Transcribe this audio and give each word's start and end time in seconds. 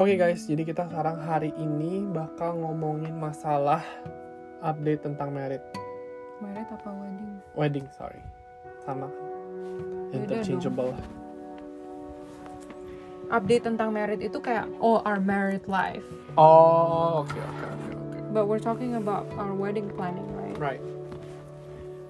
Oke 0.00 0.16
guys, 0.16 0.48
jadi 0.48 0.64
kita 0.64 0.88
sekarang 0.88 1.20
hari 1.20 1.52
ini 1.60 2.08
bakal 2.08 2.56
ngomongin 2.56 3.12
masalah 3.20 3.84
update 4.64 5.04
tentang 5.04 5.28
merit 5.28 5.60
Merit 6.40 6.72
apa 6.72 6.88
wedding? 6.88 7.32
wedding, 7.52 7.86
sorry. 7.92 8.16
Sama? 8.80 9.12
Beda 10.08 10.40
Interchangeable. 10.40 10.96
Update 13.28 13.68
tentang 13.68 13.92
merit 13.92 14.24
itu 14.24 14.40
kayak 14.40 14.72
oh 14.80 15.04
our 15.04 15.20
married 15.20 15.68
life. 15.68 16.08
Oh, 16.40 17.20
oke 17.20 17.36
oke 17.36 17.64
oke 17.68 17.88
oke. 17.92 18.18
But 18.32 18.48
we're 18.48 18.56
talking 18.56 18.96
about 18.96 19.28
our 19.36 19.52
wedding 19.52 19.92
planning, 19.92 20.24
right? 20.32 20.56
Right. 20.56 20.84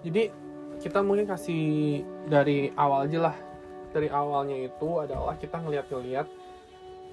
Jadi 0.06 0.30
kita 0.78 1.02
mungkin 1.02 1.26
kasih 1.26 2.06
dari 2.30 2.70
awal 2.78 3.10
aja 3.10 3.34
lah. 3.34 3.36
Dari 3.90 4.06
awalnya 4.14 4.70
itu 4.70 5.02
adalah 5.02 5.34
kita 5.34 5.58
ngeliat-ngeliat 5.58 6.38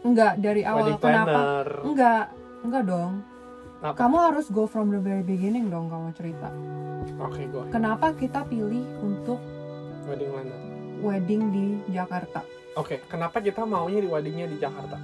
Enggak, 0.06 0.38
dari 0.38 0.62
awal 0.62 0.94
wedding 0.94 1.02
kenapa? 1.02 1.26
planner. 1.26 1.68
Enggak, 1.84 2.24
enggak 2.62 2.84
dong. 2.86 3.14
Kenapa? 3.78 3.96
Kamu 3.98 4.18
harus 4.18 4.46
go 4.50 4.66
from 4.66 4.90
the 4.90 4.98
very 4.98 5.22
beginning 5.22 5.70
dong 5.70 5.88
kamu 5.88 6.10
cerita. 6.18 6.50
Oke, 7.22 7.46
go 7.50 7.62
ahead. 7.62 7.74
Kenapa 7.74 8.14
kita 8.14 8.46
pilih 8.46 8.84
untuk 9.00 9.40
Wedding 10.08 10.32
planner. 10.32 10.60
wedding 10.98 11.42
di 11.52 11.66
Jakarta? 11.92 12.42
Oke, 12.74 13.06
kenapa 13.06 13.42
kita 13.42 13.66
maunya 13.66 14.02
di 14.02 14.10
weddingnya 14.10 14.48
di 14.48 14.58
Jakarta? 14.58 14.98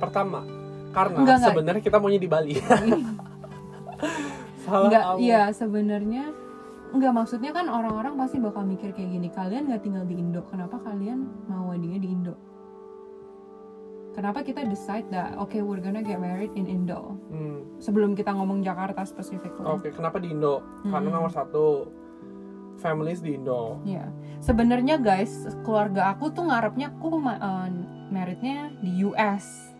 Pertama, 0.00 0.42
karena 0.90 1.36
sebenarnya 1.38 1.82
kita 1.84 2.00
maunya 2.00 2.16
di 2.16 2.28
Bali. 2.28 2.56
Salah 4.64 4.88
enggak, 4.88 5.04
iya 5.20 5.52
sebenarnya 5.52 6.32
enggak 6.90 7.12
maksudnya 7.14 7.50
kan 7.54 7.68
orang-orang 7.68 8.16
pasti 8.16 8.40
bakal 8.40 8.64
mikir 8.64 8.92
kayak 8.92 9.10
gini. 9.12 9.28
Kalian 9.30 9.68
nggak 9.68 9.82
tinggal 9.84 10.04
di 10.04 10.16
Indo, 10.16 10.40
kenapa 10.48 10.80
kalian 10.80 11.28
mau 11.48 11.72
weddingnya 11.72 12.00
di 12.00 12.08
Indo? 12.08 12.34
Kenapa 14.10 14.42
kita 14.42 14.62
decide 14.62 15.06
that 15.08 15.38
okay 15.38 15.62
we're 15.62 15.78
gonna 15.78 16.02
get 16.02 16.18
married 16.18 16.50
in 16.52 16.66
Indo 16.66 17.14
Hmm, 17.30 17.78
sebelum 17.78 18.12
kita 18.12 18.30
ngomong 18.30 18.60
Jakarta 18.60 19.02
specifically? 19.02 19.62
Oke, 19.62 19.90
kenapa 19.90 20.18
di 20.18 20.28
Indo? 20.28 20.58
Karena 20.82 21.08
Hmm. 21.08 21.16
nomor 21.16 21.30
satu, 21.30 21.86
families 22.76 23.20
di 23.20 23.34
Indo. 23.34 23.78
Iya. 23.84 24.08
Sebenarnya 24.40 24.96
guys, 24.96 25.30
keluarga 25.62 26.10
aku 26.10 26.32
tuh 26.32 26.42
ngarepnya 26.42 26.90
aku 26.90 27.08
ma- 27.14 27.36
eh, 27.36 27.68
meritnya 28.08 28.72
di 28.80 29.04
US. 29.04 29.70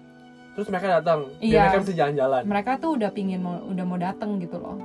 Terus 0.53 0.69
mereka 0.69 1.01
datang, 1.01 1.27
Iya. 1.41 1.65
mereka 1.65 1.79
bisa 1.81 1.95
jalan-jalan. 1.97 2.43
Mereka 2.45 2.73
tuh 2.77 2.91
udah 2.95 3.11
pingin 3.11 3.41
mau 3.41 3.57
udah 3.65 3.85
mau 3.85 3.97
dateng 3.97 4.37
gitu 4.39 4.61
loh. 4.61 4.77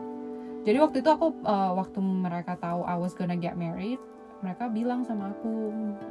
Jadi 0.63 0.77
waktu 0.79 0.97
itu 0.99 1.09
aku 1.11 1.27
eh, 1.37 1.71
waktu 1.75 1.99
mereka 2.01 2.55
tahu 2.55 2.81
I 2.81 2.95
was 2.95 3.11
gonna 3.11 3.35
get 3.35 3.53
married, 3.53 3.99
mereka 4.39 4.65
bilang 4.67 5.03
sama 5.03 5.29
aku 5.29 5.53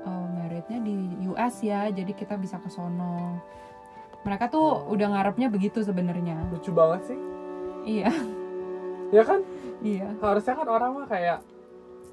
eh, 0.05 0.27
meritnya 0.55 0.79
di 0.79 0.95
US 1.35 1.67
ya, 1.67 1.91
jadi 1.91 2.15
kita 2.15 2.39
bisa 2.39 2.63
ke 2.63 2.71
sono. 2.71 3.43
Mereka 4.23 4.55
tuh 4.55 4.87
udah 4.87 5.11
ngarepnya 5.11 5.51
begitu 5.51 5.83
sebenarnya. 5.83 6.39
Lucu 6.55 6.71
banget 6.71 7.11
sih. 7.11 7.19
Iya, 7.85 8.09
Ya 9.11 9.23
kan? 9.27 9.43
iya. 9.83 10.15
Harusnya 10.23 10.55
kan 10.55 10.69
orang 10.71 10.91
mah 10.95 11.07
kayak 11.11 11.43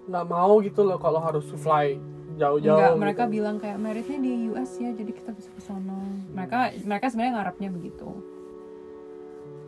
nggak 0.09 0.25
mau 0.25 0.58
gitu 0.59 0.81
loh 0.81 0.97
kalau 0.97 1.22
harus 1.22 1.45
fly 1.53 2.02
jauh-jauh. 2.36 2.81
Enggak, 2.81 2.92
gitu. 2.92 3.00
mereka 3.00 3.23
bilang 3.30 3.56
kayak 3.62 3.78
meritnya 3.78 4.17
di 4.17 4.50
US 4.50 4.73
ya, 4.81 4.89
jadi 4.89 5.12
kita 5.14 5.38
bisa 5.38 5.53
ke 5.53 5.62
sono. 5.62 6.02
Mereka 6.34 6.81
mereka 6.89 7.14
sebenarnya 7.14 7.34
ngarepnya 7.38 7.69
begitu. 7.69 8.09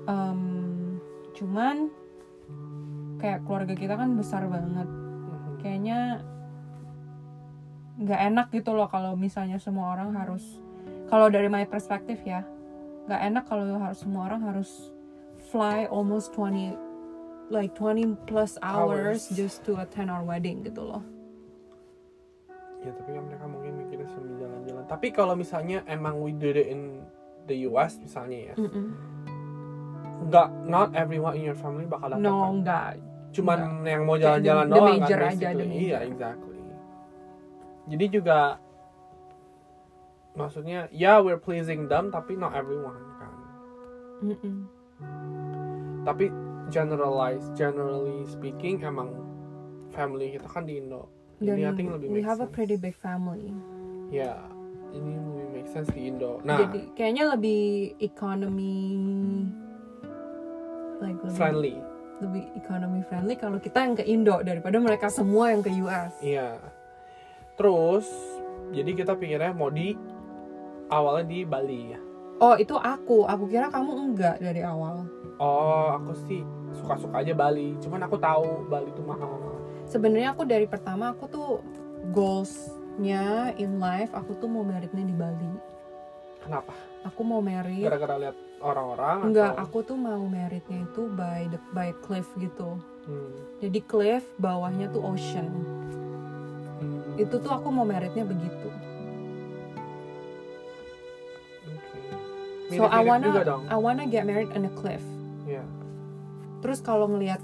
Em, 0.09 0.41
cuman 1.37 1.93
kayak 3.21 3.45
keluarga 3.45 3.77
kita 3.77 3.93
kan 3.95 4.17
besar 4.17 4.49
banget. 4.49 4.89
Mhm. 4.89 5.53
Kayaknya 5.61 5.99
nggak 7.93 8.21
enak 8.33 8.47
gitu 8.49 8.73
loh 8.73 8.89
kalau 8.89 9.13
misalnya 9.13 9.61
semua 9.61 9.93
orang 9.93 10.17
harus 10.17 10.57
kalau 11.11 11.29
dari 11.29 11.45
my 11.45 11.65
perspektif 11.69 12.17
ya 12.25 12.41
nggak 13.05 13.21
enak 13.21 13.43
kalau 13.45 13.77
harus 13.77 13.99
semua 14.01 14.31
orang 14.31 14.41
harus 14.41 14.93
fly 15.51 15.85
almost 15.91 16.33
20 16.33 16.73
like 17.51 17.75
20 17.75 18.15
plus 18.25 18.55
hours, 18.63 19.29
Hours. 19.29 19.37
just 19.37 19.61
to 19.67 19.77
attend 19.77 20.09
our 20.09 20.23
wedding 20.23 20.63
gitu 20.63 20.81
loh. 20.81 21.03
Ya 22.81 22.91
tapi 22.95 23.15
kan 23.15 23.23
mereka 23.29 23.45
mungkin 23.47 23.71
mikirnya 23.79 24.07
sambil 24.09 24.35
jalan-jalan. 24.41 24.83
Tapi 24.89 25.07
kalau 25.13 25.33
misalnya 25.37 25.85
emang 25.85 26.17
we 26.19 26.33
did 26.33 26.57
it 26.57 26.67
in 26.71 27.03
the 27.45 27.67
US 27.69 27.99
misalnya 27.99 28.51
ya, 28.51 28.55
Mm-mm. 28.57 28.87
nggak 30.31 30.47
not 30.67 30.91
everyone 30.95 31.35
in 31.35 31.43
your 31.47 31.59
family 31.59 31.83
bakal 31.87 32.11
datang. 32.11 32.23
No, 32.23 32.31
kan? 32.31 32.51
enggak. 32.59 32.87
Cuman 33.33 33.59
yang 33.85 34.03
mau 34.07 34.15
jalan-jalan 34.15 34.65
the 34.67 34.75
doang 34.75 34.87
major 34.99 35.19
kan 35.19 35.31
aja, 35.35 35.47
the 35.51 35.65
major. 35.67 35.83
Iya, 35.83 35.97
exactly. 36.07 36.52
Jadi 37.83 38.05
juga 38.09 38.57
maksudnya 40.33 40.89
ya 40.89 41.21
we're 41.21 41.37
pleasing 41.37 41.85
them 41.85 42.09
tapi 42.09 42.33
not 42.33 42.53
everyone 42.53 42.97
kan. 43.17 43.33
Mm-mm. 44.23 44.55
Tapi 46.03 46.31
generalize, 46.67 47.43
generally 47.53 48.25
speaking 48.25 48.81
emang 48.81 49.13
family 49.91 50.33
kita 50.33 50.47
kan 50.47 50.63
di 50.63 50.79
Indo. 50.79 51.07
Jadi 51.37 51.61
I 51.61 51.69
Dan 51.69 51.75
think 51.75 51.89
lebih 51.91 52.07
we 52.09 52.21
have 52.23 52.39
a 52.39 52.47
sense. 52.47 52.55
pretty 52.55 52.75
big 52.75 52.95
family. 52.95 53.51
Ya, 54.09 54.39
ini 54.91 55.15
lebih 55.15 55.45
make 55.51 55.67
sense 55.67 55.91
di 55.91 56.07
Indo. 56.07 56.39
Nah, 56.41 56.65
Jadi 56.65 56.91
kayaknya 56.95 57.35
lebih 57.35 57.61
economy 57.99 58.79
like 60.99 61.19
lebih, 61.19 61.35
friendly. 61.35 61.75
lebih 62.23 62.43
economy 62.55 63.01
friendly 63.05 63.35
kalau 63.35 63.59
kita 63.59 63.83
yang 63.83 63.93
ke 63.93 64.03
Indo 64.03 64.39
daripada 64.39 64.79
mereka 64.79 65.11
semua 65.11 65.51
yang 65.51 65.59
ke 65.59 65.71
US. 65.83 66.15
Iya. 66.23 66.57
Terus, 67.53 68.07
jadi 68.73 68.91
kita 68.97 69.13
pikirnya 69.13 69.53
mau 69.53 69.69
di 69.69 69.93
awalnya 70.89 71.25
di 71.29 71.39
Bali 71.45 71.93
ya. 71.93 71.99
Oh, 72.41 72.57
itu 72.57 72.73
aku. 72.75 73.29
Aku 73.29 73.45
kira 73.45 73.69
kamu 73.69 73.91
enggak 73.93 74.41
dari 74.41 74.65
awal. 74.65 75.05
Oh, 75.37 75.95
aku 75.95 76.17
sih 76.25 76.41
suka-suka 76.73 77.21
aja 77.21 77.33
Bali. 77.37 77.77
Cuman 77.79 78.01
aku 78.03 78.17
tahu 78.17 78.65
Bali 78.67 78.89
itu 78.89 79.05
mahal. 79.05 79.61
Sebenarnya 79.85 80.33
aku 80.33 80.43
dari 80.43 80.65
pertama 80.65 81.13
aku 81.13 81.29
tuh 81.29 81.49
goalsnya 82.11 83.53
in 83.55 83.77
life 83.77 84.09
aku 84.11 84.35
tuh 84.41 84.49
mau 84.49 84.65
meritnya 84.65 85.05
di 85.05 85.13
Bali. 85.13 85.53
Kenapa? 86.43 86.73
Aku 87.07 87.23
mau 87.23 87.39
merit 87.39 87.83
Gara-gara 87.83 88.15
lihat 88.19 88.37
orang-orang? 88.59 89.31
Enggak, 89.31 89.53
atau- 89.55 89.63
aku 89.63 89.77
tuh 89.87 89.97
mau 89.99 90.23
meritnya 90.27 90.83
itu 90.83 91.07
by 91.13 91.47
the 91.51 91.59
by 91.71 91.93
cliff 92.03 92.27
gitu. 92.35 92.75
Hmm. 93.03 93.31
Jadi 93.59 93.79
cliff, 93.83 94.23
bawahnya 94.39 94.87
tuh 94.91 95.03
ocean. 95.03 95.51
Itu 97.19 97.35
tuh 97.41 97.51
aku 97.53 97.69
mau 97.69 97.85
meritnya 97.85 98.25
begitu. 98.25 98.69
Oke. 101.69 101.99
So 102.73 102.89
I 102.89 103.01
wanna. 103.05 103.29
I 103.69 103.77
wanna 103.77 104.05
get 104.09 104.25
married 104.25 104.49
in 104.57 104.65
a 104.65 104.73
cliff. 104.73 105.03
Iya. 105.45 105.63
Terus 106.63 106.79
kalau 106.79 107.11
ngelihat 107.11 107.43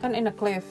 kan 0.00 0.14
in 0.14 0.30
a 0.30 0.34
cliff, 0.34 0.64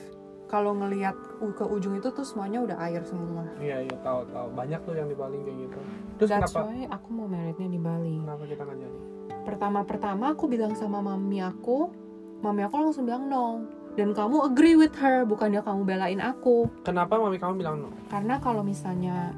kalau 0.47 0.71
ngelihat 0.77 1.17
ke 1.35 1.65
ujung 1.67 1.99
itu 1.99 2.09
tuh 2.15 2.23
semuanya 2.23 2.63
udah 2.63 2.77
air 2.87 3.03
semua. 3.03 3.43
Iya, 3.59 3.85
iya, 3.85 3.97
tahu 4.01 4.23
tahu. 4.31 4.47
Banyak 4.55 4.79
tuh 4.87 4.93
yang 4.95 5.11
di 5.11 5.17
Bali 5.17 5.37
kayak 5.43 5.57
gitu. 5.67 5.79
Terus 6.15 6.29
That's 6.31 6.53
kenapa 6.53 6.59
why 6.71 6.79
aku 6.87 7.07
mau 7.11 7.27
meritnya 7.27 7.67
di 7.67 7.79
Bali. 7.81 8.15
kenapa 8.23 8.43
kita 8.47 8.61
nggak 8.63 8.79
jadi? 8.79 8.99
Pertama-pertama 9.45 10.25
aku 10.33 10.43
bilang 10.47 10.73
sama 10.73 11.03
mami 11.03 11.43
aku, 11.43 11.91
mami 12.39 12.63
aku 12.63 12.75
langsung 12.81 13.03
bilang 13.05 13.27
no. 13.27 13.67
Dan 13.95 14.11
kamu 14.11 14.51
agree 14.51 14.75
with 14.75 14.91
her, 14.99 15.23
bukannya 15.23 15.63
kamu 15.63 15.87
belain 15.87 16.19
aku. 16.19 16.67
Kenapa 16.83 17.15
mami 17.15 17.39
kamu 17.39 17.63
bilang 17.63 17.75
no? 17.87 17.89
Karena 18.11 18.43
kalau 18.43 18.59
misalnya 18.59 19.31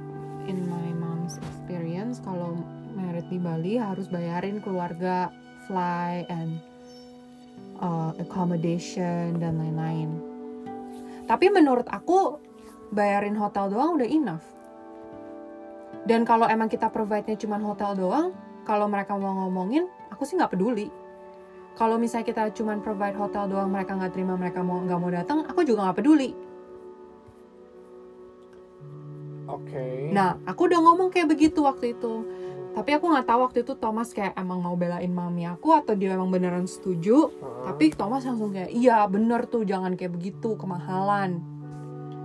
in 0.50 0.66
my 0.66 0.90
mom's 0.98 1.38
experience 1.38 2.18
kalau 2.26 2.58
merit 2.98 3.30
di 3.30 3.38
Bali 3.38 3.78
harus 3.78 4.10
bayarin 4.10 4.58
keluarga 4.58 5.30
fly 5.70 6.26
and 6.34 6.58
uh, 7.78 8.18
accommodation 8.18 9.38
dan 9.38 9.62
lain-lain. 9.62 10.10
Tapi 11.30 11.54
menurut 11.54 11.86
aku 11.94 12.42
bayarin 12.90 13.38
hotel 13.38 13.70
doang 13.70 14.02
udah 14.02 14.10
enough. 14.10 14.46
Dan 16.08 16.24
kalau 16.24 16.48
emang 16.48 16.72
kita 16.72 16.88
provide-nya 16.88 17.36
cuma 17.36 17.60
hotel 17.60 17.94
doang, 18.00 18.32
kalau 18.64 18.88
mereka 18.88 19.14
mau 19.20 19.36
ngomongin, 19.46 19.86
aku 20.08 20.24
sih 20.24 20.40
nggak 20.40 20.56
peduli. 20.56 20.88
Kalau 21.78 22.02
misalnya 22.02 22.26
kita 22.26 22.50
cuma 22.58 22.74
provide 22.82 23.14
hotel 23.14 23.46
doang, 23.54 23.70
mereka 23.70 23.94
nggak 23.94 24.18
terima, 24.18 24.34
mereka 24.34 24.66
mau 24.66 24.82
nggak 24.82 24.98
mau 24.98 25.12
datang, 25.14 25.46
aku 25.46 25.62
juga 25.62 25.86
nggak 25.86 25.98
peduli. 26.02 26.34
Oke. 29.46 30.10
Nah, 30.10 30.42
aku 30.44 30.68
udah 30.68 30.80
ngomong 30.82 31.14
kayak 31.14 31.30
begitu 31.30 31.62
waktu 31.62 31.94
itu. 31.94 32.26
Tapi 32.74 32.94
aku 32.94 33.10
nggak 33.10 33.26
tahu 33.26 33.40
waktu 33.42 33.60
itu 33.62 33.74
Thomas 33.78 34.10
kayak 34.14 34.38
emang 34.38 34.62
mau 34.62 34.78
belain 34.78 35.10
mami 35.10 35.46
aku 35.46 35.74
atau 35.74 35.94
dia 35.94 36.14
emang 36.14 36.34
beneran 36.34 36.66
setuju. 36.66 37.30
Heeh. 37.30 37.64
Tapi 37.70 37.94
Thomas 37.94 38.26
langsung 38.26 38.54
kayak, 38.54 38.74
iya 38.74 39.06
bener 39.06 39.46
tuh 39.46 39.62
jangan 39.62 39.94
kayak 39.94 40.14
begitu, 40.18 40.58
kemahalan. 40.58 41.42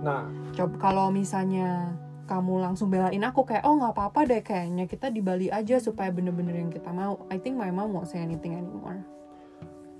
Nah, 0.03 0.29
Coba 0.53 0.75
kalau 0.77 1.07
misalnya 1.09 1.97
kamu 2.29 2.61
langsung 2.61 2.93
belain 2.93 3.21
aku 3.25 3.45
kayak, 3.49 3.65
oh 3.65 3.77
nggak 3.81 3.93
apa-apa 3.97 4.19
deh 4.29 4.41
kayaknya 4.45 4.85
kita 4.85 5.09
di 5.09 5.21
Bali 5.25 5.49
aja 5.49 5.81
supaya 5.81 6.13
bener-bener 6.13 6.61
yang 6.61 6.69
kita 6.69 6.93
mau. 6.93 7.25
I 7.33 7.41
think 7.41 7.57
my 7.57 7.73
mom 7.73 7.89
won't 7.89 8.09
say 8.09 8.21
anything 8.21 8.53
anymore. 8.53 9.01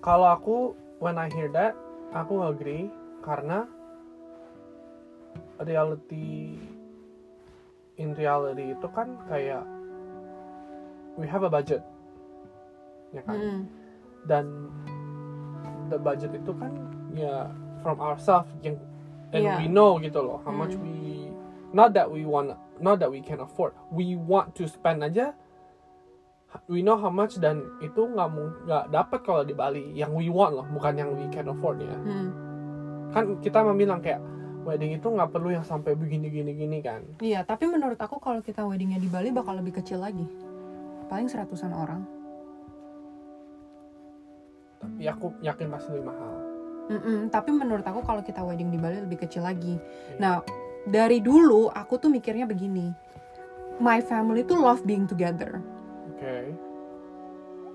Kalau 0.03 0.35
aku 0.35 0.55
when 0.99 1.15
I 1.15 1.31
hear 1.31 1.47
that, 1.55 1.73
aku 2.11 2.43
agree 2.43 2.91
karena 3.23 3.63
reality 5.63 6.59
in 7.95 8.11
reality 8.13 8.75
itu 8.75 8.87
kan 8.91 9.15
kayak 9.31 9.63
we 11.15 11.23
have 11.23 11.45
a 11.45 11.51
budget 11.51 11.79
ya 13.13 13.21
kan 13.23 13.37
Mm-mm. 13.37 13.59
dan 14.25 14.45
the 15.87 15.95
budget 15.95 16.33
itu 16.33 16.51
kan 16.57 16.73
ya 17.13 17.47
from 17.85 18.01
ourselves 18.01 18.49
yang 18.65 18.75
and 19.31 19.45
Iya. 19.45 19.55
we 19.61 19.67
know 19.69 19.95
gitu 20.01 20.19
loh 20.19 20.41
how 20.43 20.51
much 20.51 20.73
Hmm. 20.73 20.83
we 20.83 20.95
not 21.71 21.93
that 21.93 22.09
we 22.09 22.25
want 22.25 22.51
not 22.81 22.97
that 22.97 23.07
we 23.07 23.21
can 23.21 23.39
afford 23.39 23.71
we 23.93 24.17
want 24.17 24.51
to 24.57 24.65
spend 24.65 25.05
aja 25.05 25.31
we 26.65 26.79
know 26.79 26.95
how 26.95 27.09
much 27.09 27.37
dan 27.37 27.61
itu 27.79 28.01
nggak 28.03 28.27
nggak 28.65 28.83
dapat 28.89 29.19
kalau 29.21 29.41
di 29.41 29.51
Bali 29.51 29.93
yang 29.93 30.11
we 30.11 30.27
want 30.27 30.53
loh 30.53 30.67
bukan 30.67 30.93
yang 30.95 31.09
we 31.11 31.25
can 31.29 31.47
afford 31.47 31.79
ya 31.79 31.95
Mm. 31.97 32.29
kan 33.11 33.23
kita 33.39 33.61
memang 33.61 33.77
bilang 33.77 33.99
kayak 33.99 34.21
wedding 34.63 34.93
itu 34.93 35.05
nggak 35.05 35.29
perlu 35.29 35.51
yang 35.51 35.61
sampai 35.61 35.93
begini 35.93 36.27
gini 36.27 36.51
gini 36.53 36.79
kan 36.79 37.03
Iya, 37.19 37.43
tapi 37.43 37.67
menurut 37.67 37.97
aku 37.97 38.17
kalau 38.17 38.39
kita 38.39 38.63
weddingnya 38.63 38.97
di 38.97 39.07
Bali 39.07 39.27
bakal 39.29 39.59
lebih 39.59 39.75
kecil 39.75 39.99
lagi. 39.99 40.23
Paling 41.05 41.27
seratusan 41.27 41.69
orang. 41.69 42.01
tapi 44.79 45.07
aku 45.07 45.31
yakin 45.39 45.71
pasti 45.71 45.95
lebih 45.95 46.11
mahal 46.11 46.33
Mm-mm, 46.83 47.31
tapi 47.31 47.55
menurut 47.55 47.87
aku 47.87 48.03
kalau 48.03 48.19
kita 48.19 48.43
wedding 48.43 48.67
di 48.67 48.75
Bali 48.75 48.99
lebih 48.99 49.23
kecil 49.23 49.47
lagi. 49.47 49.79
Nah, 50.19 50.43
dari 50.83 51.23
dulu 51.23 51.71
aku 51.71 51.95
tuh 51.95 52.11
mikirnya 52.11 52.43
begini. 52.43 52.91
My 53.79 54.03
family 54.03 54.43
tuh 54.43 54.59
love 54.59 54.83
being 54.83 55.07
together. 55.07 55.63
Oke 56.23 56.71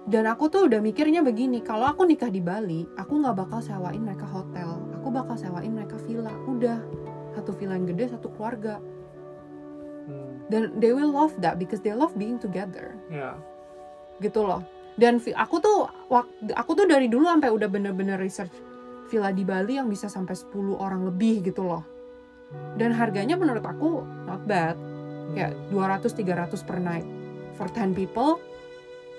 Dan 0.09 0.25
aku 0.25 0.49
tuh 0.49 0.73
udah 0.73 0.81
mikirnya 0.81 1.21
begini, 1.21 1.61
kalau 1.61 1.85
aku 1.85 2.09
nikah 2.09 2.33
di 2.33 2.41
Bali, 2.41 2.89
aku 2.97 3.21
nggak 3.21 3.45
bakal 3.45 3.61
sewain 3.61 4.01
mereka 4.01 4.25
hotel. 4.25 4.81
Aku 4.97 5.13
bakal 5.13 5.37
sewain 5.37 5.69
mereka 5.69 6.01
villa. 6.01 6.33
Udah, 6.49 6.81
satu 7.37 7.53
villa 7.53 7.77
yang 7.77 7.85
gede, 7.85 8.17
satu 8.17 8.33
keluarga. 8.33 8.81
Hmm, 10.09 10.49
Dan 10.49 10.81
they 10.81 10.97
will 10.97 11.13
love 11.13 11.37
that 11.45 11.61
because 11.61 11.85
they 11.85 11.93
love 11.93 12.17
being 12.17 12.41
together. 12.41 12.97
ya 13.13 13.37
gitu 14.19 14.43
loh 14.43 14.63
dan 14.99 15.23
aku 15.39 15.63
tuh 15.63 15.87
aku 16.59 16.71
tuh 16.75 16.87
dari 16.91 17.07
dulu 17.07 17.31
sampai 17.31 17.55
udah 17.55 17.71
bener-bener 17.71 18.19
research 18.19 18.51
villa 19.07 19.31
di 19.31 19.47
Bali 19.47 19.79
yang 19.79 19.87
bisa 19.87 20.11
sampai 20.11 20.35
10 20.35 20.75
orang 20.75 21.07
lebih 21.07 21.47
gitu 21.47 21.63
loh 21.63 21.87
dan 22.75 22.91
harganya 22.91 23.39
menurut 23.39 23.63
aku 23.63 24.03
not 24.27 24.43
bad 24.45 24.75
kayak 25.39 25.55
200 25.71 26.03
300 26.11 26.67
per 26.67 26.79
night 26.83 27.07
for 27.59 27.67
10 27.67 27.99
people. 27.99 28.39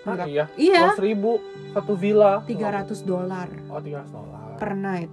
Hah, 0.07 0.23
iya? 0.23 0.47
Iya. 0.55 0.95
Dua 0.95 1.03
ribu 1.03 1.43
satu 1.75 1.93
villa. 1.99 2.39
300 2.47 3.03
dolar. 3.03 3.51
Oh 3.67 3.83
tiga 3.83 4.07
dolar. 4.07 4.55
Per 4.55 4.71
night. 4.79 5.11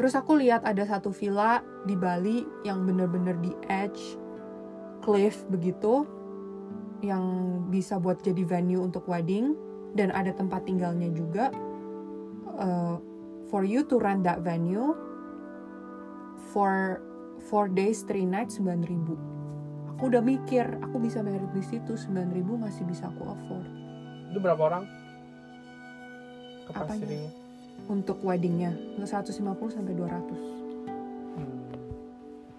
Terus 0.00 0.14
aku 0.14 0.40
lihat 0.40 0.64
ada 0.64 0.86
satu 0.88 1.12
villa 1.12 1.60
di 1.84 1.98
Bali 1.98 2.46
yang 2.64 2.86
bener-bener 2.86 3.36
di 3.42 3.52
edge 3.68 4.16
cliff 5.02 5.42
begitu 5.50 6.06
yang 7.02 7.22
bisa 7.70 7.98
buat 7.98 8.22
jadi 8.22 8.46
venue 8.46 8.82
untuk 8.82 9.06
wedding 9.10 9.58
dan 9.98 10.14
ada 10.14 10.30
tempat 10.34 10.66
tinggalnya 10.66 11.10
juga 11.14 11.50
Uh, 12.58 12.98
for 13.54 13.62
you 13.62 13.86
to 13.86 14.02
rent 14.02 14.26
that 14.26 14.42
venue 14.42 14.90
for 16.50 16.98
four 17.46 17.70
days 17.70 18.02
three 18.02 18.26
nights 18.26 18.58
9000 18.58 19.37
aku 19.98 20.14
udah 20.14 20.22
mikir 20.22 20.62
aku 20.78 21.02
bisa 21.02 21.26
married 21.26 21.50
di 21.50 21.64
situ 21.66 21.98
9000 21.98 22.38
masih 22.54 22.86
bisa 22.86 23.10
aku 23.10 23.34
afford. 23.34 23.66
Itu 24.30 24.38
berapa 24.38 24.62
orang? 24.62 24.84
Kapasitinya 26.70 27.48
untuk 27.88 28.20
weddingnya 28.22 28.76
150 29.00 29.32
sampai 29.72 29.94
200 29.96 31.38
hmm. 31.40 31.58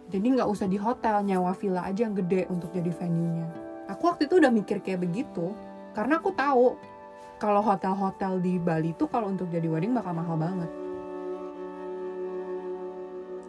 jadi 0.10 0.26
nggak 0.40 0.50
usah 0.50 0.66
di 0.66 0.82
hotel 0.82 1.22
nyawa 1.22 1.54
villa 1.54 1.86
aja 1.86 2.10
yang 2.10 2.18
gede 2.18 2.50
untuk 2.50 2.74
jadi 2.74 2.90
venue-nya. 2.90 3.48
Aku 3.94 4.10
waktu 4.10 4.26
itu 4.26 4.42
udah 4.42 4.50
mikir 4.54 4.82
kayak 4.82 5.06
begitu 5.06 5.54
karena 5.94 6.18
aku 6.18 6.34
tahu 6.34 6.78
kalau 7.40 7.64
hotel-hotel 7.64 8.42
di 8.44 8.60
Bali 8.60 8.92
tuh 8.98 9.08
kalau 9.08 9.32
untuk 9.32 9.48
jadi 9.48 9.70
wedding 9.70 9.94
bakal 9.96 10.12
mahal 10.18 10.36
banget. 10.36 10.70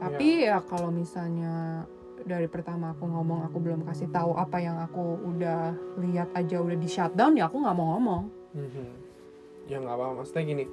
Tapi 0.00 0.48
ya 0.48 0.64
kalau 0.64 0.88
misalnya 0.88 1.84
dari 2.26 2.46
pertama 2.46 2.92
aku 2.92 3.04
ngomong 3.06 3.46
aku 3.48 3.56
belum 3.60 3.84
kasih 3.88 4.08
tahu 4.12 4.36
apa 4.36 4.60
yang 4.60 4.76
aku 4.80 5.20
udah 5.24 5.74
lihat 6.00 6.32
aja 6.36 6.60
udah 6.60 6.76
di 6.76 6.88
shutdown 6.88 7.36
ya 7.36 7.48
aku 7.48 7.60
nggak 7.60 7.76
mau 7.76 7.96
ngomong. 7.96 8.22
Mhm. 8.50 8.88
ya 9.70 9.78
nggak 9.78 9.94
apa 9.94 10.18
maksudnya 10.18 10.42
gini 10.42 10.64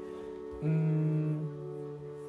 hmm, 0.66 1.34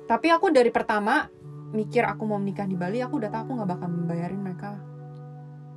tapi 0.05 0.29
aku 0.29 0.53
dari 0.53 0.69
pertama 0.69 1.25
mikir 1.73 2.05
aku 2.05 2.29
mau 2.29 2.37
menikah 2.37 2.69
di 2.69 2.76
Bali 2.76 3.00
aku 3.00 3.17
udah 3.17 3.32
tahu 3.32 3.41
aku 3.49 3.53
nggak 3.56 3.70
bakal 3.73 3.88
membayarin 3.88 4.41
mereka 4.44 4.76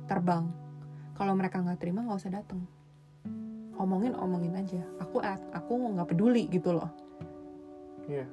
terbang. 0.04 0.52
Kalau 1.16 1.32
mereka 1.32 1.64
nggak 1.64 1.80
terima 1.80 2.04
nggak 2.04 2.20
usah 2.20 2.32
datang 2.32 2.60
omongin 3.80 4.12
omongin 4.12 4.52
aja. 4.52 4.84
Aku 5.00 5.24
aku 5.24 5.72
nggak 5.96 6.12
peduli 6.12 6.44
gitu 6.52 6.76
loh. 6.76 6.92
Iya. 8.04 8.28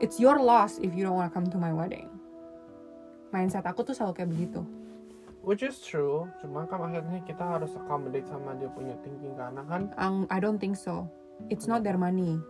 it's 0.00 0.20
your 0.20 0.36
loss 0.36 0.78
if 0.78 0.92
you 0.94 1.04
don't 1.04 1.16
wanna 1.16 1.30
come 1.30 1.48
to 1.48 1.56
my 1.56 1.72
wedding 1.72 2.08
mindset 3.36 3.68
aku 3.68 3.84
tuh 3.84 3.92
selalu 3.92 4.16
kayak 4.16 4.30
begitu. 4.32 4.64
Which 5.44 5.60
is 5.62 5.76
true 5.78 6.26
cuma 6.40 6.64
kan 6.64 6.80
akhirnya 6.82 7.20
kita 7.22 7.44
harus 7.44 7.76
accommodate 7.76 8.26
sama 8.26 8.56
dia 8.56 8.66
punya 8.72 8.96
thinking 9.04 9.36
karena 9.36 9.62
kan 9.68 9.92
Ang- 10.00 10.26
I 10.32 10.40
don't 10.40 10.56
think 10.56 10.74
so. 10.74 11.04
It's 11.52 11.68
not 11.68 11.84
their 11.84 12.00
money. 12.00 12.40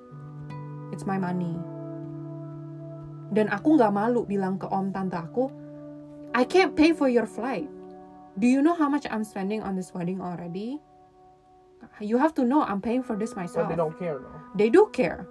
It's 0.95 1.03
my 1.03 1.19
money. 1.19 1.59
Dan 3.35 3.51
aku 3.51 3.75
nggak 3.75 3.91
malu 3.91 4.23
bilang 4.25 4.57
ke 4.57 4.71
om 4.71 4.95
tante 4.95 5.19
aku 5.19 5.51
I 6.33 6.47
can't 6.47 6.79
pay 6.79 6.95
for 6.95 7.11
your 7.11 7.27
flight. 7.27 7.67
Do 8.39 8.47
you 8.47 8.61
know 8.63 8.77
how 8.77 8.87
much 8.87 9.09
I'm 9.09 9.25
spending 9.27 9.65
on 9.65 9.75
this 9.75 9.91
wedding 9.91 10.21
already? 10.23 10.79
You 12.01 12.17
have 12.21 12.33
to 12.37 12.45
know 12.45 12.61
I'm 12.65 12.81
paying 12.81 13.01
for 13.03 13.17
this 13.17 13.33
myself 13.37 13.69
they 13.69 13.77
don't 13.77 13.97
care 13.97 14.21
though. 14.21 14.41
They 14.57 14.69
do 14.69 14.89
care. 14.93 15.25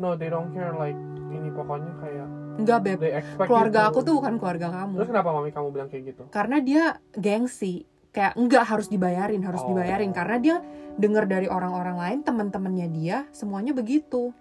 No 0.00 0.16
they 0.16 0.28
don't 0.28 0.52
care 0.52 0.72
like 0.76 0.96
ini 1.32 1.48
pokoknya 1.52 1.92
kayak 2.00 2.28
Enggak 2.56 2.78
beb. 2.82 3.00
Keluarga 3.44 3.92
aku 3.92 4.00
tuh 4.00 4.16
bukan 4.20 4.40
keluarga 4.40 4.68
kamu. 4.72 4.96
Terus 5.00 5.10
kenapa 5.12 5.30
mami 5.32 5.50
kamu 5.52 5.68
bilang 5.72 5.88
kayak 5.92 6.04
gitu? 6.14 6.22
Karena 6.32 6.56
dia 6.60 6.84
gengsi. 7.14 7.84
Kayak 8.12 8.32
enggak 8.40 8.64
harus 8.64 8.88
dibayarin 8.88 9.44
harus 9.44 9.60
Oh. 9.60 9.68
dibayarin. 9.76 10.10
Karena 10.16 10.36
dia 10.40 10.56
dengar 10.96 11.28
dari 11.28 11.46
orang-orang 11.52 12.00
lain 12.00 12.18
teman-temannya 12.24 12.88
dia 12.88 13.16
semuanya 13.28 13.76
begitu. 13.76 14.32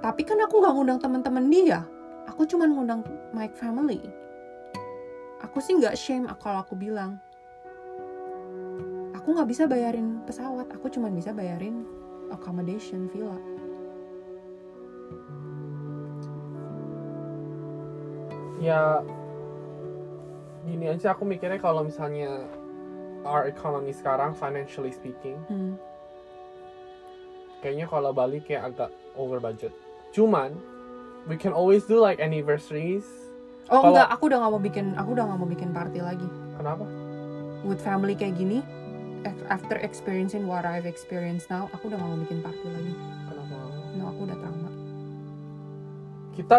Tapi 0.00 0.24
kan 0.24 0.40
aku 0.40 0.64
nggak 0.64 0.72
ngundang 0.72 1.00
teman-teman 1.00 1.44
dia. 1.52 1.84
Aku 2.32 2.48
cuma 2.48 2.64
ngundang 2.64 3.04
my 3.36 3.52
family. 3.52 4.00
Aku 5.44 5.60
sih 5.60 5.76
nggak 5.76 5.92
shame 5.92 6.24
kalau 6.40 6.64
aku 6.64 6.72
bilang. 6.72 7.20
Aku 9.12 9.36
nggak 9.36 9.48
bisa 9.52 9.68
bayarin 9.68 10.24
pesawat. 10.24 10.72
Aku 10.72 10.88
cuma 10.88 11.12
bisa 11.12 11.36
bayarin 11.36 11.84
accommodation 12.32 13.10
villa 13.12 13.36
ya 18.60 19.00
gini 20.62 20.86
aja 20.86 21.10
aku 21.10 21.24
mikirnya 21.24 21.56
kalau 21.56 21.80
misalnya 21.80 22.44
our 23.24 23.48
economy 23.48 23.90
sekarang 23.90 24.32
financially 24.32 24.92
speaking 24.92 25.40
Hmm. 25.48 25.74
kayaknya 27.60 27.84
kalau 27.84 28.12
Bali 28.12 28.40
kayak 28.40 28.72
agak 28.72 28.90
over 29.12 29.36
budget. 29.36 29.72
Cuman 30.10 30.56
we 31.24 31.36
can 31.36 31.52
always 31.52 31.84
do 31.84 31.96
like 31.96 32.16
anniversaries. 32.18 33.04
Oh 33.68 33.80
Kalau- 33.80 33.92
enggak 33.92 34.08
aku 34.10 34.22
udah 34.28 34.38
nggak 34.38 34.52
mau 34.52 34.62
bikin 34.62 34.86
aku 34.94 35.08
udah 35.12 35.24
nggak 35.24 35.38
mau 35.38 35.48
bikin 35.48 35.70
party 35.70 36.00
lagi. 36.00 36.28
Kenapa? 36.56 36.84
With 37.60 37.80
family 37.80 38.16
kayak 38.16 38.36
gini 38.36 38.64
af- 39.22 39.46
after 39.50 39.76
experiencing 39.76 40.44
what 40.44 40.64
I've 40.64 40.84
experienced 40.84 41.48
now 41.48 41.68
aku 41.70 41.88
udah 41.88 41.96
gak 41.96 42.08
mau 42.08 42.20
bikin 42.20 42.40
party 42.40 42.66
lagi. 42.66 42.92
Kenapa? 43.28 43.56
No 43.94 44.02
aku 44.08 44.20
udah 44.24 44.36
trauma. 44.36 44.70
Kita 46.32 46.56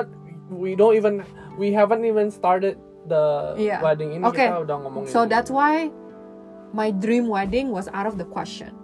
we 0.52 0.76
don't 0.76 0.94
even 0.94 1.24
we 1.56 1.72
haven't 1.72 2.04
even 2.04 2.28
started 2.28 2.76
the 3.08 3.56
Iya. 3.58 3.80
wedding 3.82 4.20
ini. 4.20 4.24
Oke. 4.28 4.44
kita 4.44 4.62
udah 4.62 4.78
ngomongin 4.84 5.10
so 5.10 5.24
that's 5.26 5.50
why 5.50 5.88
my 6.76 6.92
dream 6.92 7.28
wedding 7.28 7.72
was 7.72 7.88
out 7.96 8.06
of 8.06 8.20
the 8.20 8.28
question. 8.28 8.76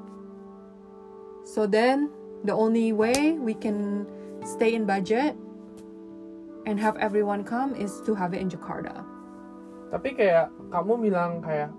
So 1.48 1.64
then 1.64 2.12
the 2.44 2.52
only 2.52 2.92
way 2.92 3.36
we 3.40 3.56
can 3.56 4.04
stay 4.44 4.76
in 4.76 4.84
budget 4.84 5.36
and 6.68 6.76
have 6.80 7.00
everyone 7.00 7.44
come 7.48 7.72
is 7.76 8.04
to 8.04 8.12
have 8.16 8.36
it 8.36 8.44
in 8.44 8.52
Jakarta. 8.52 9.04
Tapi 9.88 10.20
kayak 10.20 10.52
kamu 10.68 11.08
bilang 11.08 11.40
kayak 11.40 11.72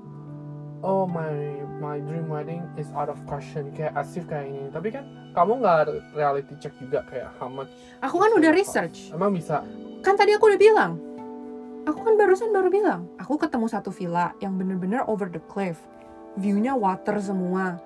oh 0.80 1.04
my 1.04 1.60
my 1.76 2.00
dream 2.00 2.32
wedding 2.32 2.64
is 2.80 2.88
out 2.96 3.12
of 3.12 3.20
question. 3.28 3.68
Kayak 3.76 3.92
asif 4.00 4.24
kayak 4.24 4.48
ini. 4.48 4.72
Tapi 4.72 4.88
kan 4.88 5.04
kamu 5.36 5.60
nggak 5.60 5.92
reality 6.16 6.56
check 6.56 6.72
juga 6.80 7.04
kayak 7.04 7.28
how 7.36 7.52
much 7.52 7.68
aku 8.00 8.16
kan 8.16 8.32
udah 8.32 8.48
research. 8.56 9.12
Emang 9.12 9.36
bisa 9.36 9.60
kan 10.04 10.14
tadi 10.14 10.34
aku 10.34 10.54
udah 10.54 10.60
bilang. 10.60 10.92
Aku 11.88 12.04
kan 12.04 12.20
barusan 12.20 12.52
baru 12.52 12.68
bilang 12.68 13.08
aku 13.16 13.40
ketemu 13.40 13.64
satu 13.64 13.88
villa 13.88 14.36
yang 14.44 14.60
bener-bener 14.60 15.04
over 15.08 15.28
the 15.32 15.40
cliff. 15.48 15.80
Viewnya 16.36 16.76
water 16.76 17.16
semua. 17.16 17.80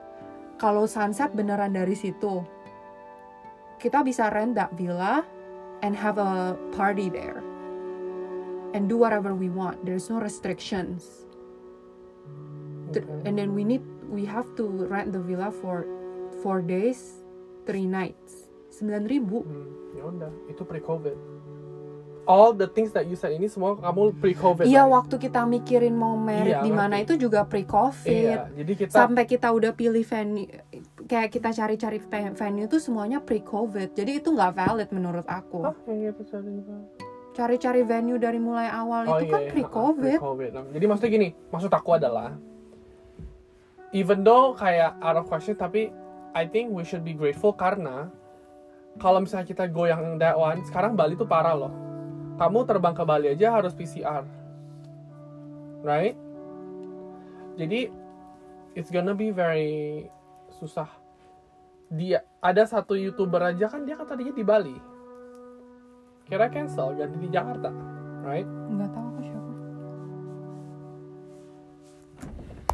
Kalau 0.59 0.87
sunset 0.91 1.31
beneran 1.35 1.75
dari 1.75 1.95
situ 1.95 2.43
kita 3.83 4.07
bisa 4.07 4.31
rent 4.31 4.55
that 4.55 4.71
villa 4.79 5.27
and 5.83 5.99
have 5.99 6.19
a 6.19 6.55
party 6.75 7.11
there. 7.11 7.43
And 8.73 8.87
do 8.87 8.95
whatever 8.95 9.35
we 9.35 9.51
want. 9.51 9.83
There's 9.83 10.07
no 10.07 10.23
restrictions. 10.23 11.27
Okay. 12.93 13.09
and 13.25 13.41
then 13.41 13.57
we 13.57 13.65
need 13.65 13.81
we 14.13 14.29
have 14.29 14.45
to 14.61 14.69
rent 14.69 15.17
the 15.17 15.23
villa 15.25 15.49
for 15.49 15.89
four 16.45 16.61
days 16.61 17.25
three 17.65 17.89
nights. 17.89 18.53
Sembilan 18.69 19.09
ribu. 19.09 19.41
Hmm, 19.45 19.97
ya 19.97 20.03
udah, 20.09 20.33
itu 20.49 20.63
pre-covid. 20.65 21.17
All 22.23 22.55
the 22.55 22.71
things 22.71 22.95
that 22.95 23.11
you 23.11 23.19
said 23.19 23.35
ini 23.35 23.51
semua 23.51 23.75
kamu 23.75 24.15
pre-covid. 24.23 24.63
iya 24.63 24.87
right? 24.87 24.95
waktu 24.95 25.19
kita 25.19 25.43
mikirin 25.43 25.91
mau 25.91 26.15
merit 26.15 26.55
Iya, 26.55 26.63
di 26.63 26.71
mana 26.71 27.03
itu 27.03 27.19
juga 27.19 27.43
pre 27.43 27.67
covid 27.67 28.07
Iya, 28.07 28.47
jadi 28.55 28.73
kita 28.79 28.95
sampai 28.95 29.25
kita 29.27 29.51
udah 29.51 29.75
pilih 29.75 30.07
venue 30.07 30.47
kayak 31.03 31.35
kita 31.35 31.51
cari-cari 31.51 31.99
ve- 31.99 32.35
venue 32.39 32.71
tuh 32.71 32.79
semuanya 32.79 33.19
pre 33.19 33.43
covid 33.43 33.91
jadi 33.91 34.23
itu 34.23 34.31
nggak 34.31 34.55
valid 34.55 34.89
menurut 34.95 35.27
aku 35.27 35.67
itu 35.83 36.23
cari 36.31 36.51
cari-cari 37.33 37.83
venue 37.83 38.23
dari 38.23 38.39
mulai 38.39 38.71
awal 38.71 39.03
Oh 39.09 39.19
itu 39.19 39.27
iya, 39.27 39.33
kan 39.35 39.41
iya, 39.43 39.51
pre 39.51 39.63
ha-ha, 39.67 39.75
covid 39.75 40.19
pre-COVID. 40.23 40.51
Nah, 40.55 40.65
Jadi 40.71 40.85
maksudnya 40.87 41.11
gini, 41.11 41.29
maksud 41.51 41.73
aku 41.73 41.91
adalah 41.99 42.31
even 43.91 44.23
though 44.23 44.55
kayak 44.55 44.95
out 45.03 45.19
of 45.19 45.27
question 45.27 45.59
tapi 45.59 45.91
I 46.33 46.47
think 46.47 46.71
we 46.71 46.87
should 46.87 47.03
be 47.03 47.13
grateful 47.13 47.51
karena 47.53 48.09
kalau 49.01 49.25
misalnya 49.25 49.49
kita 49.49 49.65
goyang 49.67 50.21
that 50.21 50.37
one, 50.37 50.61
sekarang 50.69 50.93
Bali 50.93 51.17
tuh 51.17 51.25
parah 51.25 51.57
loh. 51.57 51.73
Kamu 52.41 52.59
terbang 52.65 52.95
ke 52.97 53.05
Bali 53.05 53.27
aja 53.33 53.53
harus 53.53 53.77
PCR. 53.77 54.25
Right? 55.83 56.17
Jadi 57.59 57.91
it's 58.73 58.89
gonna 58.89 59.13
be 59.13 59.35
very 59.35 60.07
susah. 60.57 60.89
Dia 61.93 62.25
ada 62.41 62.65
satu 62.65 62.97
YouTuber 62.97 63.53
aja 63.53 63.69
kan 63.69 63.85
dia 63.85 63.99
kan 63.99 64.09
tadinya 64.09 64.33
di 64.33 64.45
Bali. 64.47 64.77
Kira 66.25 66.49
cancel 66.49 66.97
ganti 66.97 67.19
di 67.21 67.29
Jakarta, 67.29 67.69
right? 68.25 68.49
nggak 68.49 68.89
tahu 68.95 69.05
aku 69.13 69.21
siapa 69.21 69.53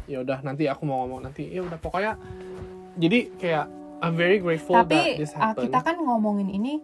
ya 0.09 0.17
udah 0.25 0.41
nanti 0.41 0.65
aku 0.65 0.83
mau 0.89 1.05
ngomong 1.05 1.29
nanti 1.29 1.45
ya 1.53 1.61
udah 1.61 1.77
pokoknya 1.77 2.17
jadi 2.97 3.19
kayak 3.37 3.65
I'm 4.01 4.17
very 4.17 4.41
grateful 4.41 4.73
that 4.73 4.89
tapi 4.89 5.21
this 5.21 5.37
ah, 5.37 5.53
happened 5.53 5.69
kita 5.69 5.79
kan 5.85 5.95
ngomongin 6.01 6.49
ini 6.49 6.81